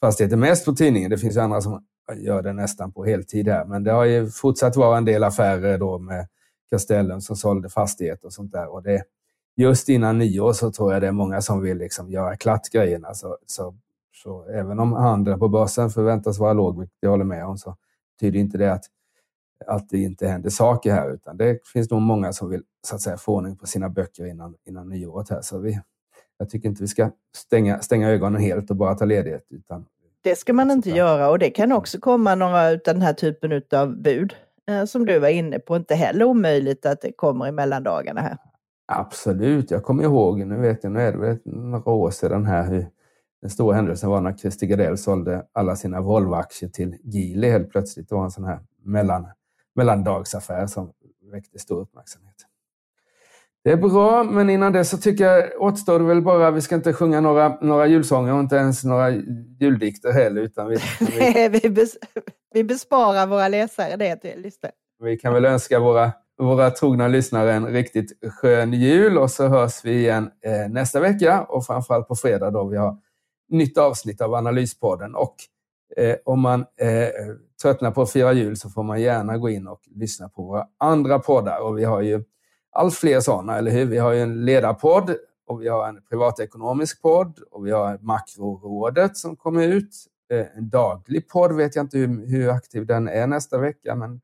fastigheter 0.01 0.37
mest 0.37 0.65
på 0.65 0.73
tidningen. 0.73 1.11
Det 1.11 1.19
finns 1.19 1.37
ju 1.37 1.41
andra 1.41 1.61
som 1.61 1.85
gör 2.17 2.43
det 2.43 2.53
nästan 2.53 2.93
på 2.93 3.05
heltid 3.05 3.49
här, 3.49 3.65
men 3.65 3.85
det 3.85 3.93
har 3.93 4.05
ju 4.05 4.31
fortsatt 4.31 4.77
vara 4.77 4.97
en 4.97 5.05
del 5.05 5.25
affärer 5.25 5.79
då 5.79 5.99
med 5.99 6.29
Castellum 6.71 7.21
som 7.21 7.37
sålde 7.37 7.69
fastigheter 7.69 8.27
och 8.27 8.33
sånt 8.33 8.53
där. 8.53 8.73
Och 8.73 8.83
det, 8.83 9.03
just 9.57 9.89
innan 9.89 10.19
nyår 10.19 10.53
så 10.53 10.73
tror 10.73 10.93
jag 10.93 11.03
det 11.03 11.09
är 11.09 11.13
många 11.13 11.41
som 11.41 11.61
vill 11.61 11.79
liksom 11.79 12.11
göra 12.11 12.37
klart 12.37 12.69
grejerna. 12.73 13.15
Så, 13.15 13.39
så 13.47 13.75
så 14.13 14.45
även 14.45 14.79
om 14.79 14.93
handeln 14.93 15.39
på 15.39 15.49
börsen 15.49 15.91
förväntas 15.91 16.39
vara 16.39 16.53
låg, 16.53 16.79
vilket 16.79 16.99
jag 17.01 17.11
håller 17.11 17.25
med 17.25 17.47
om, 17.47 17.59
så 17.59 17.77
betyder 18.15 18.39
inte 18.39 18.59
det 18.59 18.73
att, 18.73 18.85
att 19.67 19.89
det 19.89 19.99
inte 19.99 20.27
händer 20.27 20.51
saker 20.51 20.93
här, 20.93 21.11
utan 21.11 21.37
det 21.37 21.67
finns 21.67 21.91
nog 21.91 22.03
många 22.03 22.33
som 22.33 22.51
vill 22.51 22.63
så 22.87 22.95
att 22.95 23.01
säga, 23.01 23.17
få 23.17 23.35
ordning 23.35 23.57
på 23.57 23.67
sina 23.67 23.89
böcker 23.89 24.27
innan, 24.27 24.55
innan 24.67 24.89
nyåret. 24.89 25.31
Här. 25.31 25.41
Så 25.41 25.59
vi, 25.59 25.81
jag 26.39 26.51
tycker 26.51 26.69
inte 26.69 26.83
vi 26.83 26.89
ska 26.89 27.11
stänga, 27.37 27.81
stänga 27.81 28.11
ögonen 28.11 28.41
helt 28.41 28.71
och 28.71 28.77
bara 28.77 28.95
ta 28.95 29.05
ledighet. 29.05 29.47
Utan, 29.51 29.85
det 30.23 30.37
ska 30.37 30.53
man 30.53 30.71
inte 30.71 30.91
göra 30.91 31.31
och 31.31 31.39
det 31.39 31.51
kan 31.51 31.73
också 31.73 32.01
komma 32.01 32.35
några 32.35 32.69
av 32.69 32.79
den 32.85 33.03
här 33.03 33.13
typen 33.13 33.63
av 33.73 33.97
bud 34.03 34.35
eh, 34.69 34.85
som 34.85 35.07
du 35.07 35.19
var 35.19 35.29
inne 35.29 35.59
på. 35.59 35.77
Inte 35.77 35.95
heller 35.95 36.25
omöjligt 36.25 36.87
att 36.87 37.01
det 37.01 37.13
kommer 37.13 37.49
i 37.49 37.53
mellandagarna 37.53 38.21
här. 38.21 38.39
Absolut, 38.87 39.71
jag 39.71 39.83
kommer 39.83 40.05
ihåg, 40.05 40.39
nu 40.39 40.57
vet 40.57 40.85
jag, 40.85 40.93
nu 40.93 41.01
är 41.01 41.13
det 41.13 41.19
väl 41.19 41.39
några 41.45 41.91
år 41.91 42.11
sedan 42.11 42.47
här, 42.47 42.71
hur 42.71 42.87
den 43.43 43.51
stora 43.51 43.77
händelsen 43.77 44.11
var 44.11 44.21
när 44.21 44.33
Christer 44.33 44.67
Gardell 44.67 44.99
sålde 44.99 45.47
alla 45.53 45.77
sina 45.77 46.01
Volvo-aktier 46.01 46.69
till 46.69 46.97
Geely 47.05 47.51
helt 47.51 47.71
plötsligt. 47.71 48.09
Det 48.09 48.15
var 48.15 48.25
en 48.25 48.31
sån 48.31 48.45
här 48.45 48.61
mellan, 48.85 49.27
mellandagsaffär 49.75 50.67
som 50.67 50.93
väckte 51.33 51.59
stor 51.59 51.81
uppmärksamhet. 51.81 52.37
Det 53.65 53.71
är 53.71 53.77
bra, 53.77 54.25
men 54.25 54.51
innan 54.51 54.73
det 54.73 54.85
så 54.85 54.99
tycker 54.99 55.25
jag 55.25 55.63
återstår 55.63 55.99
det 55.99 56.05
väl 56.05 56.23
bara, 56.23 56.51
vi 56.51 56.61
ska 56.61 56.75
inte 56.75 56.93
sjunga 56.93 57.21
några, 57.21 57.59
några 57.61 57.87
julsånger 57.87 58.35
och 58.35 58.41
inte 58.41 58.57
ens 58.57 58.85
några 58.85 59.11
juldikter 59.61 60.13
heller. 60.13 60.43
Utan 60.43 60.69
vi, 60.69 60.77
vi, 61.01 61.61
vi, 61.63 61.71
bes, 61.71 61.97
vi 62.55 62.65
besparar 62.65 63.27
våra 63.27 63.49
läsare 63.49 63.97
det 63.97 64.17
till 64.17 64.41
lyssnare. 64.43 64.73
Vi 65.03 65.17
kan 65.17 65.35
väl 65.35 65.45
önska 65.45 65.81
våra, 65.81 66.13
våra 66.39 66.71
trogna 66.71 67.09
lyssnare 67.09 67.53
en 67.53 67.67
riktigt 67.67 68.13
skön 68.33 68.73
jul 68.73 69.19
och 69.19 69.31
så 69.31 69.49
hörs 69.49 69.85
vi 69.85 69.99
igen 69.99 70.31
eh, 70.45 70.73
nästa 70.73 71.01
vecka 71.01 71.43
och 71.43 71.67
framförallt 71.67 72.09
på 72.09 72.15
fredag 72.15 72.51
då 72.51 72.65
vi 72.65 72.77
har 72.77 72.99
nytt 73.53 73.79
avsnitt 73.79 74.21
av 74.21 74.35
Analyspodden. 74.35 75.15
Och 75.15 75.37
eh, 75.97 76.17
om 76.25 76.41
man 76.41 76.61
eh, 76.61 77.09
tröttnar 77.63 77.91
på 77.91 78.03
att 78.03 78.11
fira 78.11 78.33
jul 78.33 78.57
så 78.57 78.71
får 78.71 78.83
man 78.83 79.01
gärna 79.01 79.39
gå 79.39 79.49
in 79.49 79.69
och 79.69 79.81
lyssna 79.95 80.29
på 80.29 80.43
våra 80.43 80.67
andra 80.79 81.19
poddar. 81.19 81.61
Och 81.61 81.79
vi 81.79 81.85
har 81.85 82.01
ju 82.01 82.25
allt 82.73 82.95
fler 82.95 83.21
sådana, 83.21 83.59
eller 83.59 83.71
hur? 83.71 83.85
Vi 83.85 83.99
har 83.99 84.13
ju 84.13 84.21
en 84.21 84.45
ledarpodd 84.45 85.17
och 85.47 85.63
vi 85.63 85.69
har 85.69 85.89
en 85.89 86.03
privatekonomisk 86.09 87.03
podd 87.03 87.39
och 87.51 87.67
vi 87.67 87.71
har 87.71 87.99
Makrorådet 87.99 89.17
som 89.17 89.37
kommer 89.37 89.69
ut. 89.69 90.07
Eh, 90.33 90.47
en 90.57 90.69
daglig 90.69 91.29
podd 91.29 91.57
vet 91.57 91.77
jag 91.77 91.85
inte 91.85 91.99
hur, 91.99 92.27
hur 92.27 92.49
aktiv 92.49 92.87
den 92.87 93.09
är 93.09 93.27
nästa 93.27 93.59
vecka, 93.59 93.95
men 93.95 94.21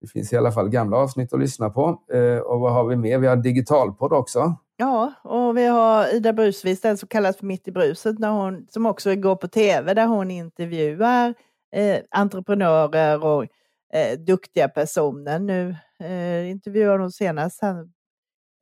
det 0.00 0.06
finns 0.06 0.32
i 0.32 0.36
alla 0.36 0.52
fall 0.52 0.68
gamla 0.68 0.96
avsnitt 0.96 1.32
att 1.32 1.40
lyssna 1.40 1.70
på. 1.70 2.02
Eh, 2.12 2.38
och 2.38 2.60
vad 2.60 2.72
har 2.72 2.84
vi 2.84 2.96
mer? 2.96 3.18
Vi 3.18 3.26
har 3.26 3.36
digitalpodd 3.36 4.12
också. 4.12 4.56
Ja, 4.76 5.12
och 5.22 5.56
vi 5.56 5.66
har 5.66 6.14
Ida 6.14 6.32
Brusvis, 6.32 6.80
den 6.80 6.98
som 6.98 7.08
kallas 7.08 7.36
för 7.36 7.46
Mitt 7.46 7.68
i 7.68 7.72
bruset, 7.72 8.18
när 8.18 8.30
hon, 8.30 8.66
som 8.70 8.86
också 8.86 9.14
går 9.14 9.36
på 9.36 9.48
tv, 9.48 9.94
där 9.94 10.06
hon 10.06 10.30
intervjuar 10.30 11.34
eh, 11.76 11.98
entreprenörer 12.10 13.24
och 13.24 13.42
eh, 13.92 14.18
duktiga 14.18 14.68
personer. 14.68 15.38
Nu 15.38 15.76
eh, 16.00 16.50
intervjuade 16.50 17.02
hon 17.02 17.12
senast 17.12 17.62
han, 17.62 17.92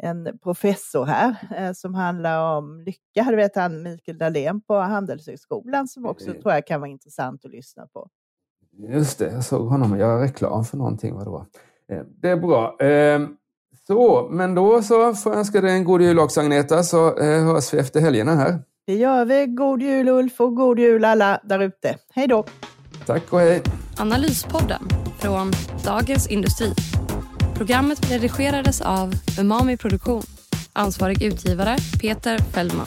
en 0.03 0.39
professor 0.43 1.05
här 1.05 1.37
eh, 1.57 1.73
som 1.73 1.95
handlar 1.95 2.57
om 2.57 2.81
lycka. 2.81 3.23
Du 3.31 3.37
vet 3.37 3.57
han 3.57 3.83
Mikael 3.83 4.19
Dahlén 4.19 4.61
på 4.61 4.75
Handelshögskolan 4.75 5.89
som 5.89 6.07
också 6.07 6.31
mm. 6.31 6.43
tror 6.43 6.55
jag 6.55 6.67
kan 6.67 6.81
vara 6.81 6.91
intressant 6.91 7.45
att 7.45 7.51
lyssna 7.51 7.87
på. 7.87 8.09
Just 8.79 9.19
det, 9.19 9.33
jag 9.33 9.45
såg 9.45 9.69
honom 9.69 9.99
göra 9.99 10.23
reklam 10.23 10.65
för 10.65 10.77
någonting. 10.77 11.15
Vad 11.15 11.27
det, 11.27 11.31
var. 11.31 11.47
Eh, 11.93 12.03
det 12.23 12.29
är 12.29 12.37
bra. 12.37 12.77
Ehm, 12.81 13.29
så, 13.87 14.29
men 14.31 14.55
då 14.55 14.83
så 14.83 15.15
får 15.15 15.33
jag 15.33 15.39
önska 15.39 15.61
dig 15.61 15.73
en 15.73 15.85
god 15.85 16.03
jul 16.03 16.19
också 16.19 16.41
Agneta, 16.41 16.83
så 16.83 17.19
eh, 17.19 17.45
hörs 17.45 17.75
vi 17.75 17.79
efter 17.79 18.01
helgerna 18.01 18.35
här. 18.35 18.59
Det 18.87 18.95
gör 18.95 19.25
vi. 19.25 19.47
God 19.47 19.83
jul 19.83 20.09
Ulf 20.09 20.41
och 20.41 20.55
god 20.55 20.79
jul 20.79 21.05
alla 21.05 21.41
där 21.45 21.63
ute. 21.63 21.97
Hej 22.15 22.27
då! 22.29 22.45
Tack 23.07 23.33
och 23.33 23.41
hej! 23.41 23.63
Analyspodden 23.99 24.83
från 25.19 25.53
Dagens 25.85 26.27
Industri. 26.27 26.73
Programmet 27.55 28.11
redigerades 28.11 28.81
av 28.81 29.13
Umami 29.41 29.77
Produktion. 29.77 30.23
Ansvarig 30.73 31.23
utgivare 31.23 31.77
Peter 32.01 32.39
Fellman. 32.39 32.87